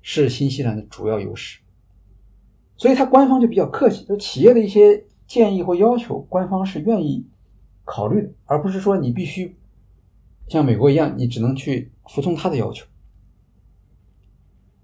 [0.02, 1.62] 是新西兰的主要优势，
[2.76, 7.26] 所以他官方就比较客气，就企业的一些建议或要求，官方是愿意
[7.86, 9.56] 考虑的，而不是说你必须
[10.50, 12.86] 像美国一样，你只能去服从他的要求。”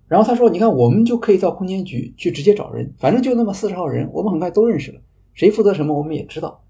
[0.07, 5.01] 然后他说：“你看，我们就可以到空间局去直接找人，反正就那么四十号人，我们很快都认识了，
[5.33, 6.63] 谁负责什么我们也知道。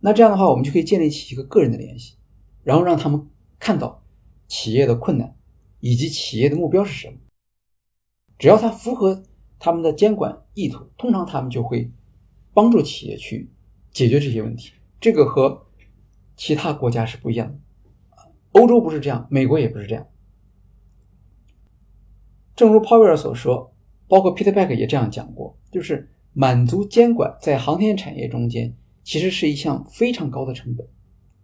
[0.00, 2.16] 那这样的话，我们就可以建立起一个个人的联系，
[2.62, 4.02] 然后让他们看到
[4.46, 5.36] 企业的困难
[5.80, 7.16] 以及企业的目标是什么。
[8.38, 9.22] 只要他符合
[9.58, 11.90] 他们的监管意图，通常他们就会
[12.52, 13.50] 帮助企业去
[13.92, 14.72] 解决这些问题。
[15.00, 15.66] 这个和
[16.36, 17.58] 其他国家是不一样的，
[18.52, 20.06] 欧洲不是这样，美国也不是这样。”
[22.54, 23.74] 正如 Powell 所说，
[24.08, 30.86] 包括 Peter Beck 也这样讲过，就是满足监管在航天产业中间其实是一项非常高的成本，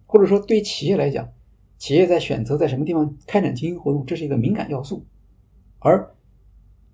[0.08, 1.28] 或者说对企业来讲，
[1.76, 5.06] 企业在选择在什么地方开展经营活动，这是一个敏感要素。
[5.78, 6.16] 而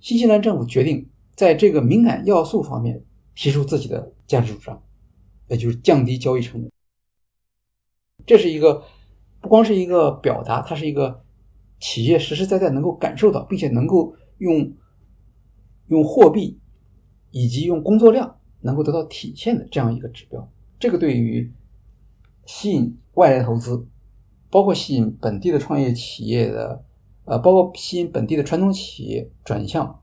[0.00, 3.02] 新西兰政府决定在这个敏感要素方面
[3.34, 4.82] 提出自己的价值主张，
[5.48, 6.70] 也就是降低交易成本。
[8.26, 8.82] 这是一个
[9.40, 11.22] 不光是一个表达，它是一个。
[11.80, 14.72] 企业实实在在能够感受到，并且能够用
[15.88, 16.58] 用货币
[17.30, 21.52] 以及用工作量能够得到体现的这样一个指标，这个对于
[22.46, 23.86] 吸引外来投资，
[24.50, 26.84] 包括吸引本地的创业企业的，
[27.24, 30.02] 呃，包括吸引本地的传统企业转向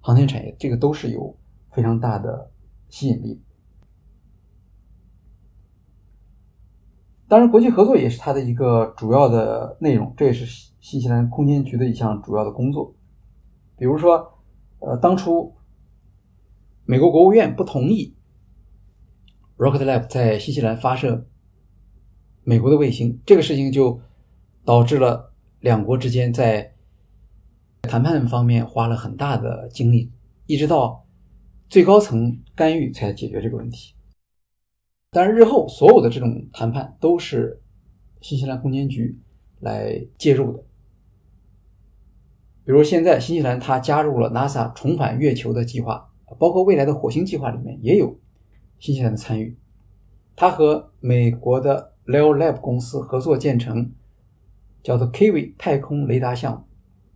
[0.00, 1.36] 航天产业，这个都是有
[1.70, 2.50] 非常大的
[2.88, 3.42] 吸引力。
[7.26, 10.44] 当然，国际合作也是它的一个主要的内容，这也是
[10.80, 12.94] 新西兰空间局的一项主要的工作。
[13.76, 14.38] 比如说，
[14.78, 15.54] 呃，当初
[16.84, 18.14] 美国国务院不同意
[19.56, 21.26] Rocket Lab 在新西兰发射
[22.44, 23.98] 美国的卫星，这个事情就
[24.64, 26.74] 导致了两国之间在
[27.82, 30.12] 谈判方面花了很大的精力，
[30.46, 31.06] 一直到
[31.70, 33.94] 最高层干预才解决这个问题。
[35.10, 37.62] 但是日后所有的这种谈判都是
[38.20, 39.18] 新西兰空间局
[39.60, 40.62] 来介入的。
[42.66, 48.18] 比如现在新西兰它加入了 NASA 重返月球的计划，包括未来的火星计划里面也有
[48.78, 49.56] 新西兰的参与。
[50.36, 53.92] 它和美国的 Leo Lab 公司合作建成
[54.82, 56.64] 叫做 Kiwi 太空雷达项目。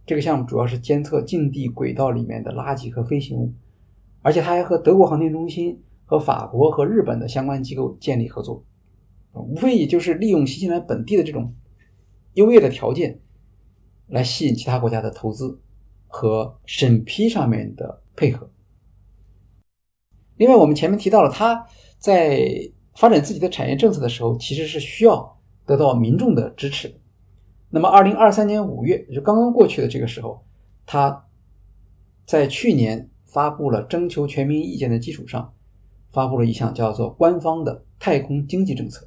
[0.06, 3.52] 这个项目主要是监测近地轨道里面的垃圾和飞行物，
[4.22, 5.82] 而且它还和德国航天中心。
[6.10, 8.64] 和法国和日本的相关机构建立合作，
[9.34, 11.54] 无非也就是利用新西兰本地的这种
[12.32, 13.20] 优越的条件，
[14.06, 15.60] 来吸引其他国家的投资
[16.06, 18.50] 和审批上面的配合。
[20.38, 21.66] 另外，我们前面提到了，他
[21.98, 26.92] 在发展自己的产业政策的时候，其实是需要得到民众的支持。
[27.70, 30.44] 那么，二零二三年五月，就刚刚过去的这个时候，
[30.84, 31.24] 他
[32.26, 35.54] 在去年发布了征求全民意见的基础上。
[36.10, 39.06] 发布了一项叫做“官方的太空经济政策”。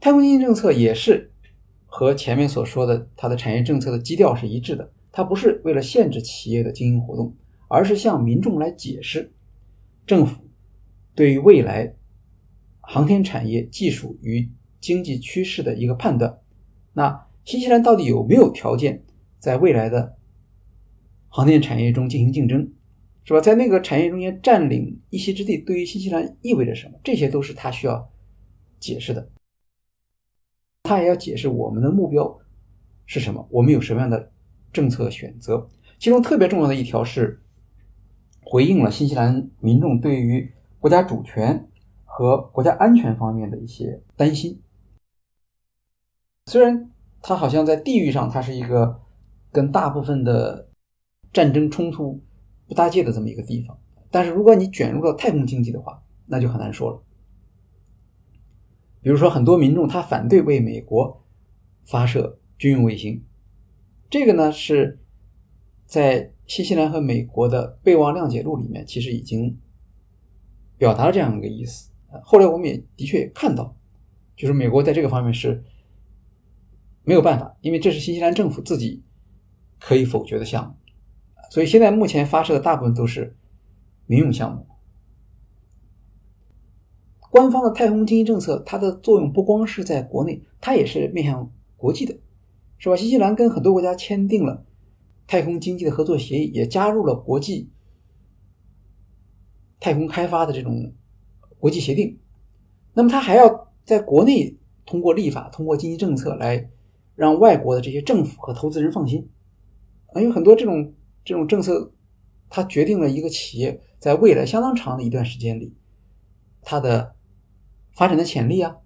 [0.00, 1.30] 太空经济政策也是
[1.84, 4.90] 和前面所说的它的产业政策的基调是一致的。
[5.12, 7.36] 它不是为了限制企业的经营活动，
[7.68, 9.32] 而是向民众来解释
[10.06, 10.42] 政府
[11.14, 11.94] 对于未来
[12.88, 14.48] 航天产业技术与
[14.80, 16.38] 经济趋势的一个判断。
[16.92, 19.02] 那新西兰到底有没有条件
[19.38, 20.16] 在未来的
[21.28, 22.72] 航天产业中进行竞争，
[23.24, 23.40] 是吧？
[23.40, 26.98] 在那个产业中间占领一席之地，对于新西兰意味着什么？
[27.02, 28.08] 这些都是他需要
[28.78, 29.28] 解释的。
[30.84, 32.38] 他也要解释我们的目标
[33.04, 34.30] 是什么，我们有什么样的
[34.72, 35.68] 政策选择。
[35.98, 37.42] 其中特别重要的一条是
[38.42, 41.68] 回应了新西兰民众对于国家主权
[42.16, 44.58] 和国家安全方面的一些担心。
[46.46, 46.90] 虽然
[47.20, 49.02] 它好像在地域上，它是一个
[49.52, 50.66] 跟大部分的
[51.30, 52.18] 战争冲突
[52.66, 53.78] 不搭界的这么一个地方，
[54.10, 57.02] 但是如果你卷入了太空经济的话，那就很难说了。
[59.02, 61.22] 比如说，很多民众他反对为美国
[61.84, 63.22] 发射军用卫星，
[64.08, 64.98] 这个呢是
[65.84, 69.60] 在新西兰和美国的备忘谅解录里面，其实已经
[70.78, 71.90] 表达了这样一个意思。
[72.22, 73.76] 后来我们也的确也看到，
[74.36, 75.64] 就是美国在这个方面是。
[77.08, 79.00] 没有办法，因为这是新西兰政府自己
[79.78, 80.74] 可以否决的项目，
[81.52, 83.36] 所以现在目前发射的大部分都是
[84.06, 84.66] 民用项目。
[87.30, 92.18] 官方的太空经济政策，它的作用不光是在国内，它也是面向国际的，
[92.76, 92.96] 是吧？
[92.96, 94.66] 新西兰跟很多国家签订了
[95.28, 97.70] 太空经济的合作协议，也加入了国际
[99.78, 100.92] 太空开发的这种
[101.66, 102.18] 国际协定。
[102.94, 106.70] 那么，它还要在国内通过立法、通过经济政策来。
[107.16, 109.26] 让外国的这些政府和投资人放心，
[110.12, 110.92] 啊，有很多这种
[111.24, 111.90] 这种政策，
[112.50, 115.74] 它决定了一个企业在未来相当长的一段时间里，
[116.60, 117.16] 它的
[117.94, 118.76] 发展的潜力啊，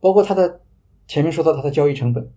[0.00, 0.62] 包括它的
[1.06, 2.28] 前面说到它的交易成本。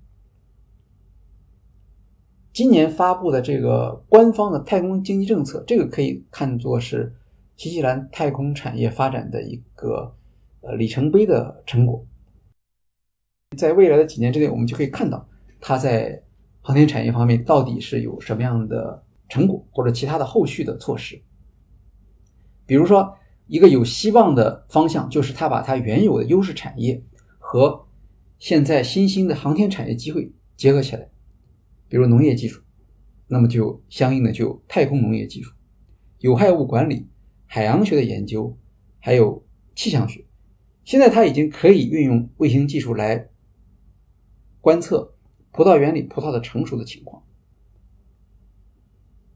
[2.54, 7.16] 今年发布的这个官方的太空经济政策，这个可以看作是
[7.56, 10.15] 新西兰太空产业发展的一个
[10.61, 12.05] 呃里程碑的成果。
[13.57, 15.27] 在未来的几年之内，我们就可以看到。
[15.61, 16.23] 它在
[16.61, 21.21] 航天产业方面到底是有什么样的成果，或者其他的后续的措施？
[22.65, 23.17] 比如说，
[23.47, 27.03] 一个有希望的方向就是它把它原有的优势产业
[27.39, 27.88] 和
[28.38, 31.09] 现在新兴的航天产业机会结合起来，
[31.88, 32.61] 比如农业技术，
[33.27, 35.51] 那么就相应的就有太空农业技术、
[36.19, 37.09] 有害物管理、
[37.47, 38.55] 海洋学的研究，
[38.99, 39.43] 还有
[39.80, 40.25] 气象学。
[40.84, 43.30] 现在它已经可以运用卫星技术来
[44.59, 45.15] 观测。
[45.51, 47.23] 葡萄园里葡萄的成熟的情况，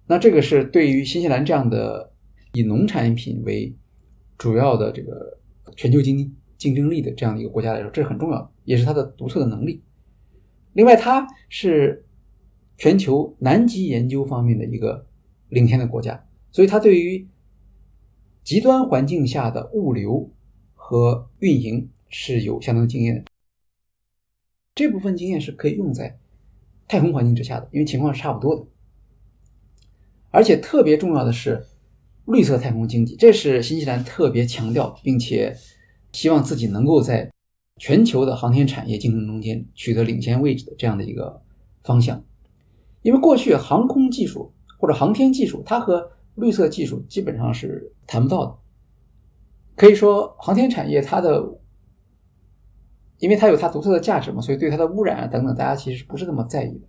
[0.06, 2.14] 那这个是对于新西兰这样的
[2.54, 3.76] 以农产品为
[4.38, 5.40] 主要的这个
[5.76, 9.82] 全球经济竞争力的这样的一个国家来说，这是很重要的，也是它的独特的能力。
[10.74, 12.06] 另外，它是
[12.78, 15.08] 全球南极研究方面的一个
[15.50, 17.28] 领先的国家，所以它对于
[18.44, 20.32] 极端环境下的物流
[20.94, 23.24] 和运营是有相当经验的。
[24.76, 26.20] 这部分经验是可以用在
[26.88, 28.64] 太空环境之下的，因为情况是差不多的。
[30.30, 31.66] 而且特别重要的是
[32.28, 35.58] 绿色太空经济，这是新西兰特别强调，并且
[36.12, 37.28] 希望自己能够在
[37.78, 41.42] 全球的航天产业竞争中间取得领先位置的这样的一个
[41.84, 42.24] 方向。
[43.02, 48.60] 因为过去航空技术或者航天技术，它和绿色技术基本上是谈不到的。
[49.76, 51.60] 可以说，航天产业它的。
[53.20, 56.88] 因为它有它独特的价值嘛，所以对它的污染啊等等，大家其实不是那么在意的。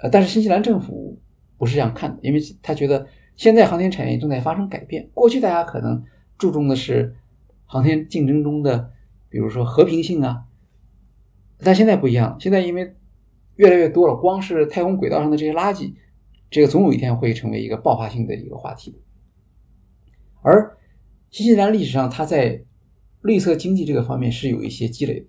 [0.00, 1.18] 呃，但是新西兰政府
[1.56, 5.08] 不是这样看的，因为他觉得现在航天产业正在发生改变。
[5.14, 6.04] 过去大家可能
[6.36, 7.16] 注重的是
[7.64, 8.90] 航天竞争中的，
[9.30, 10.44] 比如说和平性啊，
[11.60, 12.94] 但现在不一样，现在因为
[13.56, 15.94] 越来越多了，光是太空轨道上的这些垃圾，
[16.50, 19.00] 这个总有一天会成为一个爆发性的一个话题。
[20.42, 20.76] 而
[21.30, 22.64] 新西兰历史上，它在
[23.22, 25.26] 绿色经济这个方面是有一些积累的，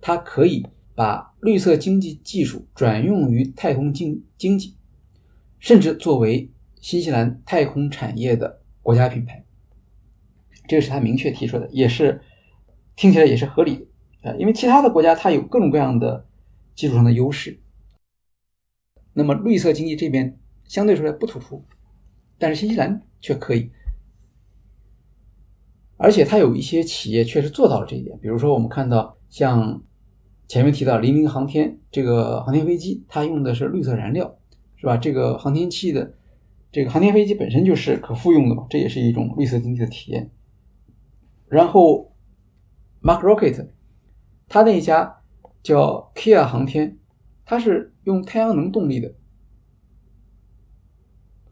[0.00, 4.76] 它可以把绿色经济技术转用于太空经经济，
[5.58, 6.50] 甚至作为
[6.80, 9.44] 新西兰太空产业的国家品牌，
[10.66, 12.22] 这个是他明确提出的，也是
[12.96, 13.86] 听起来也是合理
[14.22, 16.26] 的啊，因为其他的国家它有各种各样的
[16.74, 17.60] 技术上的优势，
[19.12, 21.62] 那么绿色经济这边相对说来不突出，
[22.38, 23.70] 但是新西兰却可以。
[25.96, 29.82] 而且它有一些企业确实做到了这一点，比如说我们看到像
[30.48, 34.36] 前面提到黎明航天这个航天飞机，它用的是绿色燃料，
[34.76, 34.96] 是吧？
[34.96, 36.14] 这个航天器的
[36.70, 40.30] 这个航天飞机本身就是可复用的嘛，这也是一种绿色经济的体验。
[41.48, 42.12] 然后
[43.00, 43.68] ，Mark Rocket，
[44.48, 45.20] 他那一家
[45.62, 46.98] 叫 Kia 航天，
[47.44, 49.14] 它是用太阳能动力的，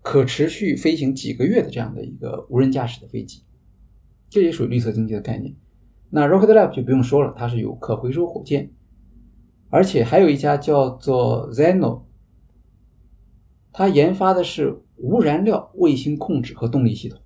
[0.03, 3.45] 可持续飞行几个月的这样的一个无人驾驶的飞机，
[4.33, 5.55] 这也属于绿色经济的概念。
[6.09, 8.71] 那 Rocket Lab 就不用说了，它是有可回收火箭，
[9.69, 12.05] 而且还有一家叫做 Zeno，
[13.73, 17.21] 它研发的是无燃料卫星控制和动力系统，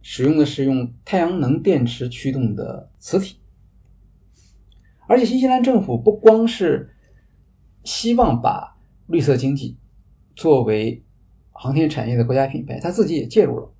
[0.00, 3.36] 使用的是用太阳能电池驱动的磁体。
[5.06, 6.94] 而且新西兰政府不光是
[7.84, 9.76] 希望把绿色经济
[10.34, 11.04] 作为
[11.50, 13.70] 航天产业的国家品牌，他自己也介入了。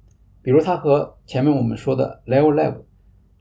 [0.42, 2.82] 比如，他和前面我们说的 Level Lab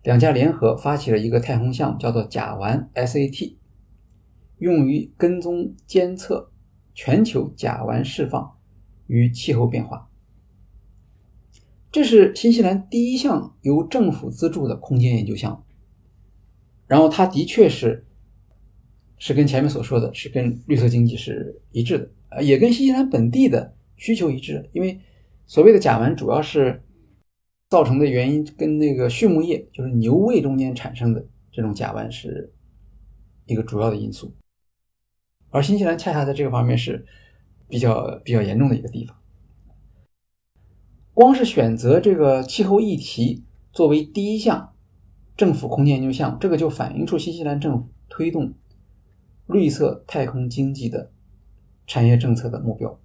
[0.03, 3.55] 两家联合发起了一个太空项目，叫做甲烷 SAT，
[4.57, 6.51] 用于跟踪监测
[6.93, 8.57] 全球甲烷释放
[9.07, 10.09] 与气候变化。
[11.91, 15.63] 这是新西兰第一项由政府资助的空间研究项目。
[16.87, 18.05] 然后它的确是，
[19.17, 24.69] 是跟前面所说的是跟绿色经济是一致的，呃，也跟新西兰本地的需求一致。
[24.71, 24.99] 因为
[25.45, 26.83] 所谓的甲烷主要是
[27.69, 32.53] 造成的原因跟那个畜牧业，就是牛胃中间产生的这种甲烷是
[33.45, 34.33] 一个主要的因素，
[35.49, 37.05] 而新西兰恰恰在这个方面是
[37.67, 39.15] 比较比较严重的一个地方。
[41.13, 44.73] 光是选择这个气候议题作为第一项。
[45.37, 48.53] 政府空间研究项，这个就反映出新西兰政府推动
[49.47, 51.13] 绿色太空经济的
[51.87, 52.99] 产业政策的目标。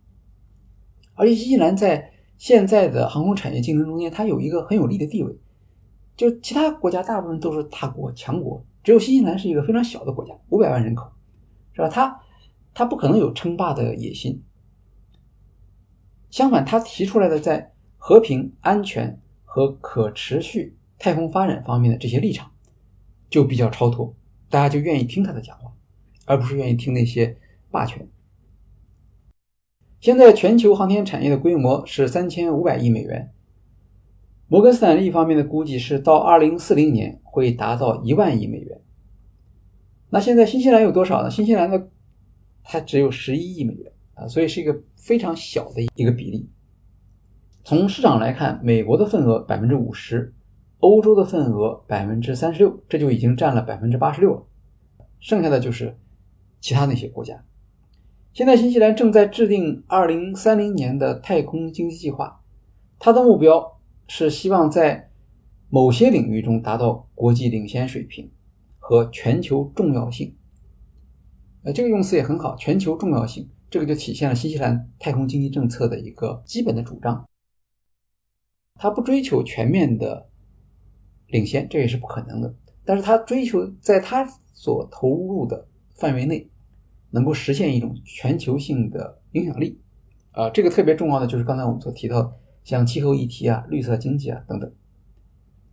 [1.14, 2.13] 而，新西兰在
[2.44, 5.34] 现在的航空产业竞争中间，它有一个很有利的地位。
[6.14, 11.10] 就其他国家大部分都是大国强国，只有新西兰是一个非常小的国家，五百万人口，
[11.72, 11.88] 是吧？
[11.88, 12.20] 它
[12.74, 14.42] 它不可能有称霸的野心。
[16.28, 20.76] 相反，他提出来的在和平、安全和可持续。
[20.98, 22.50] 太空发展方面的这些立场
[23.30, 24.14] 就比较超脱，
[24.50, 25.72] 大家就愿意听他的讲话，
[26.26, 27.38] 而不是愿意听那些
[27.70, 28.06] 霸权。
[30.04, 33.32] 现在全球航天产业的规模是三千五百亿美元，
[34.48, 38.82] 摩根斯坦利方面的估计是到二零四零年会达到一万亿美元。
[40.10, 41.30] 那现在新西兰有多少呢？
[41.30, 41.88] 新西兰的
[42.62, 46.50] 它只有十一亿美元啊，所以是一个非常小的一个比例。
[47.64, 50.34] 从市场来看，美国的份额百分之五十。
[50.80, 54.46] 欧洲的份额百分之三十六，这就已经占了百分之八十六了，
[55.18, 55.96] 剩下的就是
[56.60, 57.42] 其他那些国家。
[58.34, 62.42] 现在新西兰正在制定二零三零年的太空经济计划，
[62.98, 65.08] 它的目标是希望在
[65.68, 68.28] 某些领域中达到国际领先水平
[68.80, 70.34] 和全球重要性。
[71.62, 77.24] 呃，这个用词也很好，全球重要性，这个就体现了新西兰太空经济政策的一个基本的主张。
[78.74, 80.28] 它不追求全面的。
[81.28, 82.52] 领先，这也是不可能的。
[82.84, 86.48] 但是他追求在他所投入的范围内，
[87.14, 89.80] 能够实现一种全球性的影响力。
[90.32, 94.70] 啊，这个特别重要的就是刚才我们所提到，像气候议题啊、绿色经济啊等等。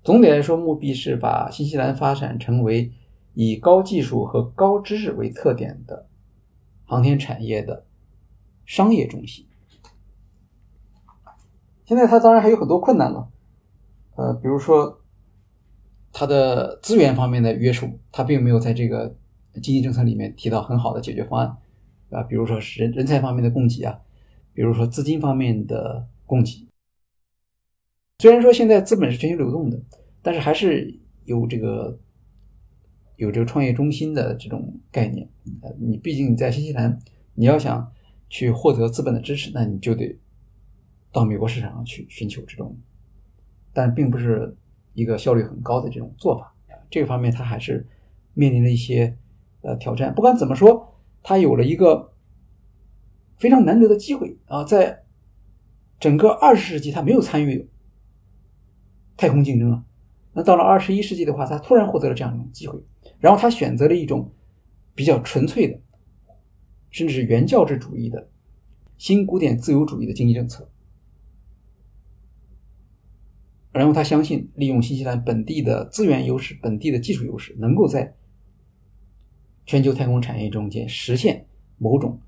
[0.03, 2.91] 总体来说，目的是把新西兰发展成为
[3.33, 6.07] 以高技术和高知识为特点的
[6.85, 7.85] 航天产业的
[8.65, 9.47] 商业中心。
[11.85, 13.29] 现在它当然还有很多困难了，
[14.15, 14.99] 呃，比如说。
[16.13, 19.15] 它的资源方面的约束，它并没有在这个
[19.55, 21.57] 经济政策里面提到很好的解决方案，
[22.09, 23.99] 啊，比如说是人人才方面的供给啊，
[24.53, 26.67] 比如说资金方面的供给。
[28.19, 29.81] 虽然说现在资本是全球流动的，
[30.21, 31.99] 但是还是有这个
[33.15, 35.27] 有这个创业中心的这种概念。
[35.61, 36.97] 呃，你毕竟你在新西兰，
[37.33, 37.91] 你要想
[38.29, 40.17] 去获得资本的支持，那你就得
[41.11, 42.77] 到美国市场上去寻求这种，
[43.73, 44.55] 但并不是。
[44.93, 46.53] 一个效率很高的这种做法，
[46.89, 47.87] 这个方面它还是
[48.33, 49.17] 面临了一些
[49.61, 50.13] 呃挑战。
[50.13, 52.13] 不管怎么说，他有了一个
[53.37, 55.03] 非常难得的机会啊，在
[55.99, 57.69] 整个二十世纪，他没有参与
[59.15, 59.85] 太空竞争啊。
[60.33, 62.79] 那到了二十一世纪的话，他突然获得了这样一种机会，
[63.19, 64.33] 然后他选择了一种
[64.95, 65.79] 比较纯粹的，
[66.89, 68.29] 甚至是原教旨主义的
[68.97, 70.69] 新古典自由主义的经济政策。
[73.73, 78.15] 然后他相信，利用新西兰本地的资源优势、本地的技术优势，能够在
[79.65, 81.45] 全球太空产业中间实现
[81.77, 82.19] 某种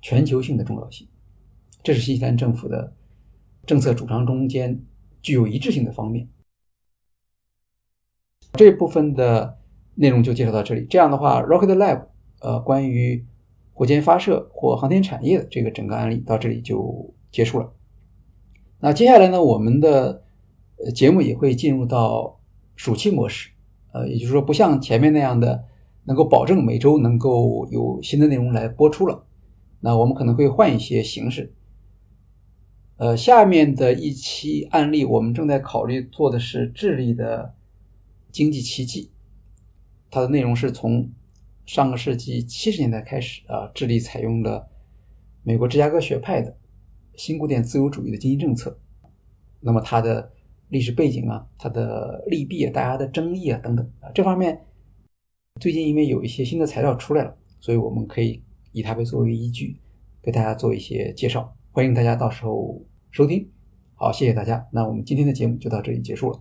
[0.00, 1.08] 全球性的重要性。
[1.82, 2.92] 这是新西兰政府的
[3.64, 4.80] 政策主张中间
[5.22, 6.28] 具有一致性的方面。
[8.52, 9.58] 这部分的
[9.94, 10.86] 内容就介绍到这里。
[10.88, 12.06] 这样的话，Rocket Lab
[12.40, 13.26] 呃，关于
[13.72, 17.72] 火箭发射或航天产业的这个整个案例到这里就结束了。
[18.80, 20.22] 那接下来呢，我们的。
[20.94, 22.38] 节目也会进入到
[22.76, 23.48] 暑期模式，
[23.92, 25.64] 呃，也就是说，不像前面那样的
[26.06, 29.26] 能够保证每周能够有新的内容来播出了。
[29.80, 31.52] 那我们可能会换一些形式。
[32.96, 37.54] 呃，下面的一期案例，我们正在考虑做的是智利的
[38.32, 39.10] 经济奇迹。
[40.10, 41.10] 它的内容是从
[41.66, 44.66] 上个世纪七十年代开始啊，智利采用了
[45.42, 46.56] 美国芝加哥学派的
[47.16, 48.78] 新古典自由主义的经济政策。
[49.60, 50.32] 那么它的
[50.68, 54.65] 历史背景啊，它的利弊啊，大家的争议啊等等啊，这方面
[55.58, 58.42] 最近因为有一些新的材料出来了，所以我们可以
[58.72, 59.80] 以它为作为依据，
[60.22, 61.56] 给大家做一些介绍。
[61.72, 63.48] 欢迎大家到时候收听。
[63.94, 64.66] 好，谢谢大家。
[64.70, 66.38] 那我们今天的节目就到这里结束了。